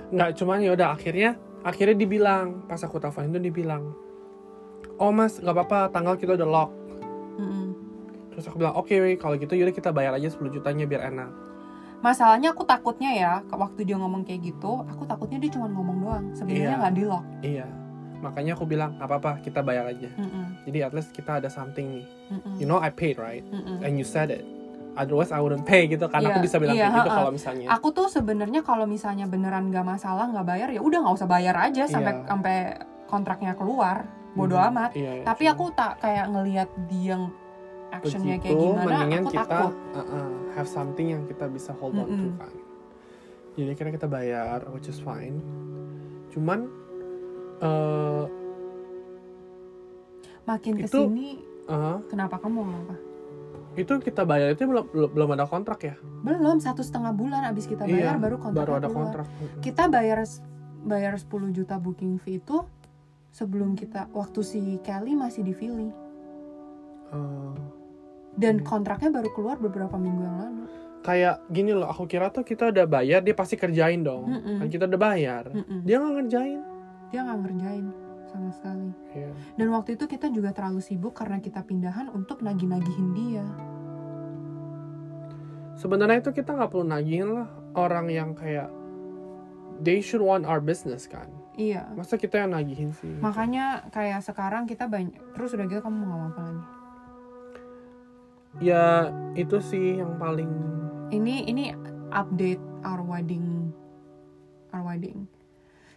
Nggak 0.09 0.29
cuman 0.35 0.57
ya 0.59 0.71
udah 0.71 0.89
akhirnya 0.91 1.35
akhirnya 1.61 1.95
dibilang. 1.95 2.63
Pas 2.65 2.79
aku 2.79 2.97
telepon 2.97 3.27
itu 3.27 3.39
dibilang 3.43 3.91
oh 4.97 5.13
mas 5.13 5.37
nggak 5.37 5.53
apa-apa 5.53 5.79
tanggal 5.91 6.15
kita 6.15 6.33
udah 6.33 6.47
lock. 6.47 6.71
Mm-mm. 7.37 7.69
terus 8.33 8.49
aku 8.49 8.57
bilang 8.57 8.73
oke 8.73 8.93
kalau 9.17 9.33
gitu 9.33 9.53
yaudah 9.53 9.73
kita 9.73 9.89
bayar 9.89 10.13
aja 10.13 10.29
10 10.29 10.49
jutanya 10.49 10.85
biar 10.85 11.09
enak. 11.09 11.29
Masalahnya 11.97 12.53
aku 12.53 12.61
takutnya 12.61 13.09
ya 13.09 13.33
waktu 13.49 13.81
dia 13.81 13.97
ngomong 13.97 14.21
kayak 14.21 14.53
gitu, 14.53 14.85
aku 14.85 15.05
takutnya 15.05 15.37
dia 15.37 15.49
cuma 15.49 15.65
ngomong 15.65 15.97
doang, 15.97 16.25
sebenarnya 16.33 16.69
Iya. 16.69 16.77
nggak 16.77 16.93
di 16.93 17.03
lock. 17.03 17.25
iya. 17.41 17.67
Makanya 18.17 18.53
aku 18.53 18.65
bilang 18.65 18.97
nggak 18.97 19.09
apa-apa 19.09 19.31
kita 19.41 19.61
bayar 19.61 19.89
aja. 19.89 20.09
Mm-mm, 20.13 20.65
jadi 20.65 20.85
at 20.85 20.93
least 20.93 21.13
kita 21.13 21.37
ada 21.37 21.49
something 21.49 22.01
nih. 22.01 22.05
Mm-mm, 22.29 22.53
you 22.57 22.65
know 22.65 22.77
I 22.77 22.89
paid 22.89 23.17
right? 23.17 23.45
Mm-mm. 23.49 23.81
and 23.81 23.97
you 23.97 24.05
said 24.05 24.29
it 24.29 24.45
otherwise 24.97 25.29
I 25.29 25.37
wouldn't 25.37 25.63
pay 25.63 25.85
gitu 25.85 26.05
karena 26.05 26.27
Iya, 26.27 26.33
aku 26.33 26.41
bisa 26.41 26.57
bilang 26.57 26.73
iya, 26.73 26.85
kayak 26.85 26.97
gitu 26.97 27.09
kalau 27.11 27.31
misalnya 27.31 27.65
Aku 27.71 27.87
tuh 27.91 28.07
sebenarnya 28.07 28.61
kalau 28.61 28.85
misalnya 28.85 29.25
beneran 29.25 29.69
nggak 29.69 29.85
masalah 29.85 30.25
nggak 30.27 30.43
bayar 30.43 30.67
ya 30.73 30.81
udah 30.81 30.99
nggak 30.99 31.15
usah 31.15 31.29
bayar 31.29 31.55
aja 31.55 31.83
sampai 31.85 32.13
Iya. 32.13 32.25
sampai 32.25 32.55
kontraknya 33.05 33.53
keluar, 33.53 34.03
bodoh 34.33 34.57
Mhm. 34.57 34.67
amat. 34.67 34.91
Iya, 34.91 35.11
iya, 35.13 35.23
Tapi 35.23 35.43
cuma 35.45 35.53
aku 35.55 35.65
tak 35.71 35.91
kayak 35.97 36.25
ngelihat 36.27 36.69
dia 36.85 37.05
yang 37.07 37.23
actionnya 37.87 38.35
kayak 38.35 38.51
gimana, 38.53 38.95
aku 38.99 39.29
kita 39.31 39.47
takut. 39.47 39.73
uh-uh, 39.95 40.29
have 40.51 40.67
something 40.67 41.07
yang 41.07 41.23
kita 41.23 41.47
bisa 41.47 41.71
hold 41.71 41.95
on 41.95 42.03
to 42.03 42.27
Mm-mm. 42.27 42.35
kan 42.35 42.51
jadi 43.55 43.69
akhirnya 43.71 43.93
kita 43.95 44.07
bayar 44.07 44.59
which 44.69 44.85
is 44.85 44.99
fine 44.99 45.39
cuman 46.29 46.67
eh 47.57 48.25
Makin 50.43 50.73
Itu- 50.79 50.83
ke 50.83 51.11
sini, 51.11 51.29
uh, 51.67 51.99
kenapa 52.07 52.39
kamu 52.39 52.55
ngomong 52.57 52.81
apa? 52.85 52.95
Itu 53.77 53.93
kita 53.99 54.21
bayar 54.23 54.51
itu 54.51 54.65
belum 54.65 54.89
belum, 55.13 55.29
ada 55.31 55.45
kontrak 55.45 55.79
ya 55.81 55.95
Belum 56.19 56.57
satu 56.57 56.81
setengah 56.81 57.13
bulan 57.13 57.45
abis 57.45 57.65
kita 57.65 57.85
bayar 57.85 58.17
Iya, 58.17 58.19
baru 58.19 58.35
kontraknya 58.35 58.57
baru 58.59 58.71
ada 58.75 58.87
keluar. 58.87 58.97
kontrak. 59.13 59.25
Kita 59.59 59.83
bayar 59.87 60.19
bayar 60.83 61.13
10 61.13 61.29
juta 61.51 61.75
booking 61.77 62.17
fee 62.17 62.37
itu 62.37 62.57
sebelum 63.29 63.73
kita 63.73 64.09
waktu 64.11 64.39
si 64.41 64.59
Kelly 64.81 65.13
masih 65.13 65.41
di 65.41 65.53
Philly 65.53 65.89
Eh, 67.07 67.55
dan 68.35 68.59
kontraknya 68.59 69.09
baru 69.11 69.29
keluar 69.31 69.55
beberapa 69.57 69.95
minggu 69.95 70.21
yang 70.21 70.37
lalu. 70.37 70.63
kayak 70.99 71.39
gini 71.47 71.71
loh 71.71 71.87
aku 71.87 72.03
kira 72.03 72.27
tuh 72.27 72.43
kita 72.43 72.67
udah 72.67 72.83
bayar 72.83 73.21
dia 73.21 73.31
pasti 73.31 73.55
kerjain 73.55 74.01
dong 74.01 74.27
Mm-mm. 74.27 74.59
kan 74.59 74.67
kita 74.67 74.83
udah 74.85 74.99
bayar 74.99 75.47
Mm-mm. 75.47 75.79
dia 75.81 75.95
nggak 75.95 76.13
ngerjain 76.17 76.59
dia 77.07 77.19
nggak 77.21 77.39
ngerjain 77.39 77.85
sama 78.29 78.51
sekali. 78.53 78.91
Iya. 79.15 79.31
dan 79.57 79.67
waktu 79.73 79.95
itu 79.95 80.05
kita 80.05 80.29
juga 80.29 80.53
terlalu 80.53 80.83
sibuk 80.83 81.17
karena 81.17 81.41
kita 81.41 81.63
pindahan 81.63 82.11
untuk 82.11 82.43
nagih-nagihin 82.43 83.09
dia. 83.15 83.45
Sebenarnya 85.77 86.25
itu 86.25 86.33
kita 86.33 86.57
nggak 86.57 86.69
perlu 86.73 86.85
nagihin 86.89 87.37
lah. 87.37 87.49
Orang 87.77 88.09
yang 88.09 88.33
kayak 88.33 88.73
they 89.85 90.01
should 90.01 90.25
want 90.25 90.43
our 90.43 90.57
business 90.57 91.05
kan? 91.05 91.29
Iya. 91.57 91.89
Masa 91.93 92.17
kita 92.17 92.41
yang 92.41 92.53
nagihin 92.53 92.93
sih? 92.97 93.13
Makanya 93.21 93.89
kayak 93.93 94.25
sekarang 94.25 94.65
kita 94.65 94.89
banyak 94.89 95.17
terus 95.37 95.53
udah 95.53 95.65
gitu 95.69 95.81
kamu 95.81 95.97
mau 96.01 96.07
ngomong 96.17 96.29
apa 96.33 96.41
lagi? 96.41 96.65
Ya 98.57 99.13
itu 99.37 99.61
sih 99.61 100.01
yang 100.01 100.17
paling 100.17 100.49
ini 101.13 101.45
ini 101.45 101.77
update 102.09 102.61
our 102.81 103.05
wedding 103.05 103.69
our 104.73 104.81
wedding 104.83 105.29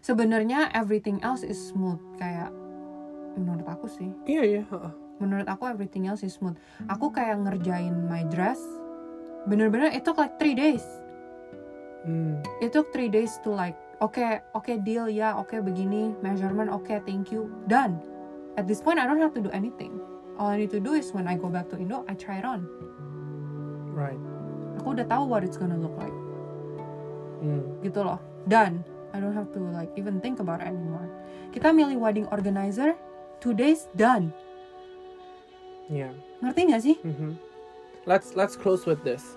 sebenarnya 0.01 0.73
everything 0.73 1.21
else 1.25 1.45
is 1.45 1.57
smooth. 1.57 2.01
Kayak 2.17 2.53
menurut 3.37 3.67
aku 3.69 3.87
sih. 3.87 4.11
Iya 4.27 4.43
iya 4.45 4.65
menurut 5.21 5.47
aku 5.47 5.69
everything 5.69 6.09
else 6.09 6.25
is 6.25 6.35
smooth. 6.35 6.57
Aku 6.89 7.13
kayak 7.13 7.39
ngerjain 7.45 7.95
my 8.09 8.25
dress 8.33 8.59
bener-bener 9.49 9.89
it 9.93 10.05
took 10.05 10.17
like 10.17 10.41
three 10.41 10.57
days. 10.57 10.83
Hmm. 12.01 12.41
it 12.65 12.73
took 12.73 12.89
three 12.97 13.13
days 13.13 13.37
to 13.45 13.53
like 13.53 13.77
oke 14.01 14.25
oke 14.57 14.73
deal 14.89 15.05
ya 15.05 15.37
oke 15.37 15.53
begini 15.61 16.17
measurement 16.25 16.73
oke 16.73 16.89
thank 17.05 17.29
you 17.29 17.53
done. 17.69 18.01
At 18.57 18.65
this 18.65 18.81
point 18.81 18.97
I 18.97 19.05
don't 19.05 19.21
have 19.21 19.37
to 19.37 19.45
do 19.45 19.53
anything. 19.53 20.01
All 20.41 20.49
I 20.49 20.57
need 20.57 20.73
to 20.73 20.81
do 20.81 20.97
is 20.97 21.13
when 21.13 21.29
I 21.29 21.37
go 21.37 21.53
back 21.53 21.69
to 21.71 21.77
Indo 21.77 22.09
I 22.09 22.17
try 22.17 22.41
it 22.41 22.49
on. 22.49 22.65
Right. 23.93 24.21
Aku 24.81 24.97
udah 24.97 25.05
tahu 25.05 25.29
what 25.29 25.45
it's 25.45 25.61
gonna 25.61 25.77
look 25.77 25.93
like. 26.01 26.17
Hmm. 27.45 27.61
gitu 27.85 28.01
loh. 28.01 28.21
Done 28.49 28.81
I 29.11 29.19
don't 29.19 29.35
have 29.35 29.51
to 29.55 29.61
like 29.75 29.91
even 29.99 30.23
think 30.23 30.39
about 30.39 30.63
it 30.63 30.71
anymore. 30.71 31.07
Kita 31.51 31.75
milih 31.75 31.99
wedding 31.99 32.27
organizer 32.31 32.95
two 33.43 33.55
days 33.57 33.91
done. 33.99 34.31
Yeah. 35.91 36.15
Ngerti 36.41 36.61
nggak 36.71 36.83
sih? 36.83 36.97
Mhm. 37.03 37.51
let's 38.09 38.33
let's 38.39 38.57
close 38.57 38.87
with 38.87 39.03
this. 39.05 39.37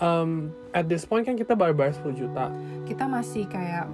Um 0.00 0.54
at 0.72 0.88
this 0.88 1.04
point 1.04 1.28
kan 1.28 1.36
kita 1.36 1.52
baru 1.52 1.76
bayar 1.76 1.92
10 1.92 2.16
juta. 2.16 2.48
Kita 2.88 3.04
masih 3.04 3.44
kayak 3.50 3.90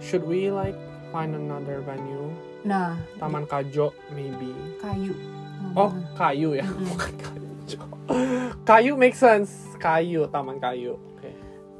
should 0.00 0.24
we 0.24 0.48
like 0.48 0.76
find 1.12 1.36
another 1.36 1.84
venue? 1.84 2.32
Nah 2.64 2.96
taman 3.20 3.44
kajo 3.44 3.92
maybe. 4.14 4.54
Kayu. 4.80 5.12
Oh 5.76 5.92
kayu 6.16 6.56
ya. 6.56 6.64
Bukan 6.88 7.12
kayu. 7.20 7.48
Kayu 8.64 8.92
make 8.96 9.16
sense. 9.18 9.52
Kayu 9.76 10.24
taman 10.32 10.56
kayu 10.56 10.96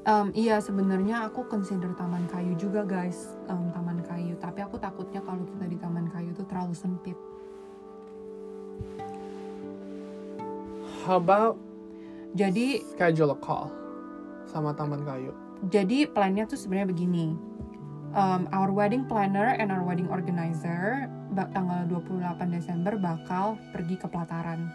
Um, 0.04 0.28
iya 0.36 0.60
sebenarnya 0.60 1.32
aku 1.32 1.48
consider 1.48 1.96
taman 1.96 2.28
kayu 2.28 2.52
juga 2.60 2.84
guys. 2.84 3.40
Um, 3.48 3.72
taman 3.72 4.04
kayu. 4.04 4.36
Tapi 4.36 4.60
aku 4.60 4.76
takutnya 4.76 5.24
kalau 5.24 5.40
kita 5.48 5.64
di 5.64 5.80
taman 5.80 6.12
kayu 6.12 6.28
itu 6.36 6.44
terlalu 6.44 6.76
sempit. 6.76 7.16
How 11.08 11.16
about 11.16 11.56
jadi 12.36 12.84
schedule 12.84 13.32
a 13.32 13.38
call 13.40 13.72
sama 14.44 14.76
taman 14.76 15.08
kayu? 15.08 15.32
Jadi 15.72 16.04
plannya 16.04 16.44
tuh 16.44 16.60
sebenarnya 16.60 16.92
begini. 16.92 17.32
Um, 18.12 18.44
our 18.52 18.68
wedding 18.68 19.08
planner 19.08 19.56
and 19.56 19.72
our 19.72 19.80
wedding 19.80 20.06
organizer 20.12 21.08
tanggal 21.32 21.88
28 21.88 22.44
Desember 22.52 22.94
bakal 23.00 23.56
pergi 23.72 23.96
ke 23.96 24.06
pelataran 24.06 24.68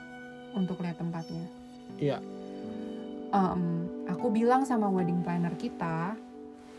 untuk 0.58 0.82
lihat 0.82 0.98
tempatnya. 0.98 1.46
Iya 2.02 2.18
um, 3.34 3.86
aku 4.10 4.30
bilang 4.34 4.66
sama 4.66 4.90
wedding 4.90 5.22
planner 5.22 5.54
kita, 5.58 6.18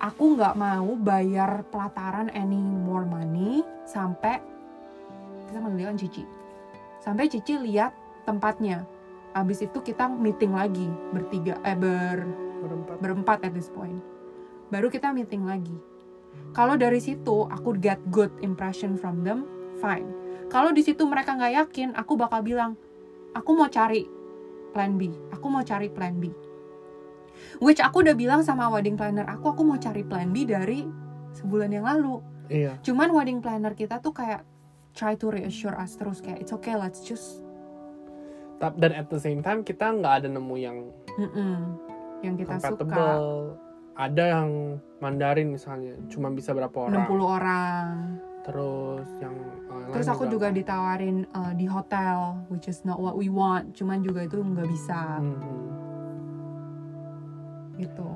aku 0.00 0.36
nggak 0.38 0.54
mau 0.56 0.96
bayar 0.98 1.62
pelataran 1.68 2.32
any 2.32 2.58
more 2.60 3.06
money 3.06 3.62
sampai 3.86 4.40
kita 5.50 5.58
manggilnya 5.58 5.90
kan 5.90 5.98
Cici, 5.98 6.22
sampai 7.02 7.26
Cici 7.26 7.58
lihat 7.58 7.94
tempatnya. 8.26 8.86
Abis 9.30 9.62
itu 9.62 9.78
kita 9.78 10.10
meeting 10.10 10.54
lagi 10.54 10.90
bertiga, 11.14 11.58
eh 11.62 11.78
ber 11.78 12.26
berempat 12.60 12.96
berempat 12.98 13.38
at 13.46 13.54
this 13.54 13.70
point. 13.70 14.02
Baru 14.70 14.90
kita 14.90 15.14
meeting 15.14 15.46
lagi. 15.46 15.74
Kalau 16.50 16.74
dari 16.74 16.98
situ 16.98 17.46
aku 17.46 17.78
get 17.78 17.98
good 18.10 18.30
impression 18.42 18.98
from 18.98 19.22
them, 19.22 19.46
fine. 19.78 20.06
Kalau 20.50 20.74
di 20.74 20.82
situ 20.82 21.06
mereka 21.06 21.38
nggak 21.38 21.54
yakin, 21.62 21.94
aku 21.94 22.18
bakal 22.18 22.42
bilang, 22.42 22.74
aku 23.34 23.54
mau 23.54 23.70
cari 23.70 24.02
plan 24.70 24.96
B. 24.96 25.10
Aku 25.34 25.46
mau 25.50 25.62
cari 25.66 25.90
plan 25.90 26.16
B. 26.18 26.30
Which 27.58 27.80
aku 27.80 28.04
udah 28.04 28.14
bilang 28.14 28.44
sama 28.44 28.68
wedding 28.68 28.94
planner 28.96 29.24
aku, 29.26 29.52
aku 29.52 29.62
mau 29.64 29.78
cari 29.80 30.04
plan 30.04 30.30
B 30.30 30.44
dari 30.44 30.86
sebulan 31.34 31.70
yang 31.70 31.86
lalu. 31.86 32.20
iya 32.50 32.76
Cuman 32.82 33.14
wedding 33.14 33.38
planner 33.38 33.72
kita 33.74 34.02
tuh 34.02 34.10
kayak 34.14 34.42
try 34.94 35.14
to 35.14 35.30
reassure 35.30 35.74
us 35.78 35.94
terus 35.94 36.18
kayak 36.18 36.42
it's 36.42 36.52
okay, 36.52 36.74
let's 36.74 37.02
just 37.02 37.42
dan 38.60 38.92
at 38.92 39.08
the 39.08 39.16
same 39.16 39.40
time 39.40 39.64
kita 39.64 39.88
nggak 39.88 40.20
ada 40.20 40.28
nemu 40.28 40.56
yang 40.60 40.78
mm-mm, 41.16 41.80
yang 42.20 42.36
kita 42.36 42.60
suka. 42.60 43.16
ada 43.96 44.24
yang 44.36 44.76
Mandarin 45.00 45.48
misalnya 45.48 45.96
cuma 46.12 46.28
bisa 46.28 46.52
berapa 46.52 46.92
60 46.92 46.92
orang 46.92 47.08
orang. 47.24 47.86
Terus 48.40 49.04
yang 49.18 49.36
lain 49.66 49.92
Terus 49.92 50.08
aku 50.08 50.24
juga 50.26 50.48
ditawarin 50.48 51.28
uh, 51.30 51.52
di 51.52 51.64
hotel, 51.64 52.40
which 52.48 52.66
is 52.66 52.80
not 52.82 52.96
what 52.96 53.12
we 53.12 53.28
want. 53.28 53.72
Cuman 53.72 54.00
juga 54.00 54.22
itu 54.22 54.36
nggak 54.36 54.64
bisa 54.66 55.18
Mhm. 55.18 55.60
gitu. 57.78 58.08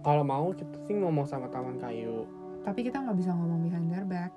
kalau 0.00 0.20
mau 0.20 0.50
kita 0.50 0.76
sih 0.82 0.94
ngomong 0.94 1.24
sama 1.24 1.46
taman 1.46 1.78
kayu 1.78 2.26
Tapi 2.60 2.80
kita 2.82 2.96
nggak 2.98 3.16
bisa 3.16 3.30
ngomong 3.30 3.60
behind 3.60 3.86
their 3.88 4.04
back. 4.04 4.32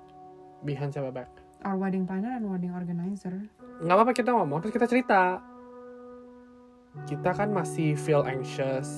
behind 0.60 0.90
siapa 0.90 1.10
back 1.10 1.28
Our 1.60 1.74
wedding 1.76 2.02
planner 2.02 2.32
and 2.32 2.46
wedding 2.46 2.70
organizer. 2.70 3.34
nggak 3.78 3.92
apa-apa 3.92 4.12
kita 4.12 4.30
ngomong 4.30 4.58
terus 4.58 4.72
kita 4.72 4.86
cerita 4.86 5.42
kita 7.04 7.30
kan 7.30 7.50
masih 7.50 7.94
feel 7.94 8.22
anxious 8.22 8.88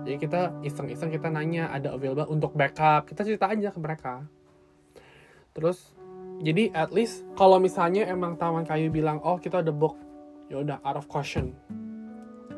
jadi 0.00 0.16
kita 0.16 0.40
iseng-iseng 0.60 1.08
kita 1.08 1.26
nanya 1.28 1.66
ada 1.68 1.90
available 1.90 2.26
untuk 2.28 2.50
backup 2.52 3.06
kita 3.06 3.22
cerita 3.22 3.46
aja 3.46 3.68
ke 3.68 3.78
mereka 3.78 4.22
terus 5.60 5.92
jadi 6.40 6.72
at 6.72 6.88
least 6.88 7.20
kalau 7.36 7.60
misalnya 7.60 8.08
emang 8.08 8.40
taman 8.40 8.64
kayu 8.64 8.88
bilang 8.88 9.20
oh 9.20 9.36
kita 9.36 9.60
udah 9.60 9.74
book 9.76 9.94
ya 10.48 10.64
udah 10.64 10.80
out 10.82 10.96
of 10.96 11.04
question. 11.06 11.52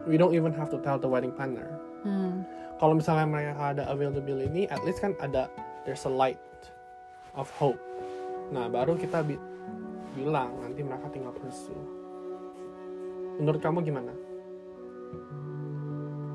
We 0.07 0.15
don't 0.15 0.35
even 0.35 0.55
have 0.55 0.71
to 0.71 0.79
tell 0.83 1.03
the 1.03 1.11
wedding 1.11 1.35
planner. 1.35 1.67
Hmm. 2.03 2.43
kalau 2.83 2.99
misalnya 2.99 3.31
mereka 3.31 3.79
ada 3.79 3.87
available 3.87 4.43
ini 4.43 4.67
at 4.67 4.83
least 4.83 4.99
kan 4.99 5.15
ada 5.23 5.47
there's 5.87 6.03
a 6.03 6.11
light 6.11 6.39
of 7.39 7.47
hope. 7.55 7.79
Nah 8.51 8.67
baru 8.67 8.99
kita 8.99 9.23
bi- 9.23 9.39
bilang 10.19 10.59
nanti 10.59 10.83
mereka 10.83 11.07
tinggal 11.15 11.31
pursue. 11.31 11.79
Menurut 13.39 13.63
kamu 13.63 13.87
gimana? 13.87 14.11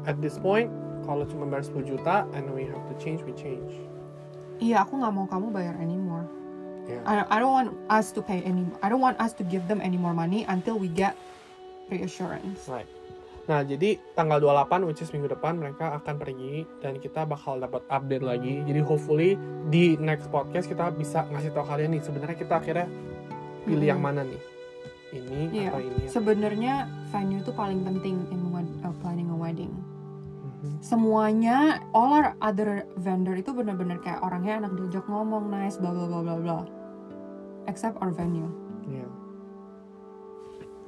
At 0.07 0.23
this 0.23 0.39
point 0.39 0.71
kalau 1.03 1.27
cuma 1.27 1.51
bayar 1.51 1.67
10 1.67 1.83
juta 1.83 2.23
and 2.31 2.47
we 2.55 2.63
have 2.63 2.83
to 2.87 2.95
change 2.95 3.27
we 3.27 3.35
change. 3.35 3.75
Iya, 4.57 4.87
aku 4.87 4.97
nggak 4.97 5.13
mau 5.13 5.27
kamu 5.27 5.51
bayar 5.51 5.75
anymore. 5.83 6.25
Yeah. 6.87 7.03
I, 7.03 7.27
I 7.27 7.37
don't 7.43 7.51
want 7.51 7.75
us 7.91 8.15
to 8.15 8.23
pay 8.23 8.39
any. 8.47 8.63
I 8.79 8.87
don't 8.87 9.03
want 9.03 9.19
us 9.19 9.35
to 9.37 9.43
give 9.43 9.67
them 9.67 9.83
any 9.83 9.99
more 9.99 10.15
money 10.15 10.47
until 10.47 10.79
we 10.79 10.87
get 10.87 11.19
reassurance. 11.91 12.67
right 12.67 12.87
nah 13.47 13.63
jadi 13.63 13.95
tanggal 14.11 14.43
28 14.43 14.83
which 14.83 14.99
is 14.99 15.07
minggu 15.15 15.31
depan 15.31 15.55
mereka 15.55 15.95
akan 15.95 16.19
pergi 16.19 16.67
dan 16.83 16.99
kita 16.99 17.23
bakal 17.23 17.55
dapat 17.55 17.79
update 17.87 18.19
lagi 18.19 18.59
jadi 18.67 18.83
hopefully 18.83 19.39
di 19.71 19.95
next 20.03 20.27
podcast 20.27 20.67
kita 20.67 20.91
bisa 20.91 21.23
ngasih 21.31 21.55
tahu 21.55 21.63
kalian 21.63 21.95
nih 21.95 22.03
sebenarnya 22.03 22.35
kita 22.35 22.59
akhirnya 22.59 22.91
pilih 23.63 23.87
Mhm. 23.87 23.91
yang 23.95 24.01
mana 24.03 24.27
nih 24.27 24.41
ini 25.15 25.63
Iya. 25.63 25.71
atau 25.71 25.79
ini 25.79 26.03
Sebenarnya 26.11 26.73
venue 27.07 27.39
itu 27.39 27.51
paling 27.55 27.79
penting 27.87 28.27
in 28.27 28.39
uh, 28.83 28.91
planning 28.99 29.31
a 29.31 29.37
wedding. 29.37 29.71
Mhm. 29.71 30.83
Semuanya, 30.83 31.79
all 31.95 32.11
our 32.11 32.29
other 32.43 32.83
vendor 32.99 33.37
itu 33.39 33.55
benar-benar 33.55 34.03
kayak 34.03 34.19
orangnya 34.19 34.65
enak 34.65 34.75
diajak 34.75 35.05
ngomong, 35.07 35.47
nice, 35.47 35.79
bla 35.79 35.95
bla 35.95 36.05
bla 36.09 36.19
bla 36.19 36.35
bla. 36.35 36.59
Except 37.67 37.99
our 37.99 38.11
venue. 38.15 38.47
Iya. 38.87 39.07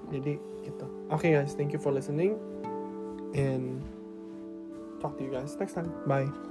Jadi 0.09 0.33
gitu. 0.65 0.85
Oke 1.13 1.27
guys, 1.29 1.53
thank 1.53 1.75
you 1.75 1.79
for 1.79 1.93
listening 1.93 2.39
and 3.37 3.83
talk 5.03 5.19
to 5.19 5.21
you 5.21 5.31
guys 5.31 5.53
next 5.59 5.77
time. 5.77 5.91
Bye. 6.07 6.48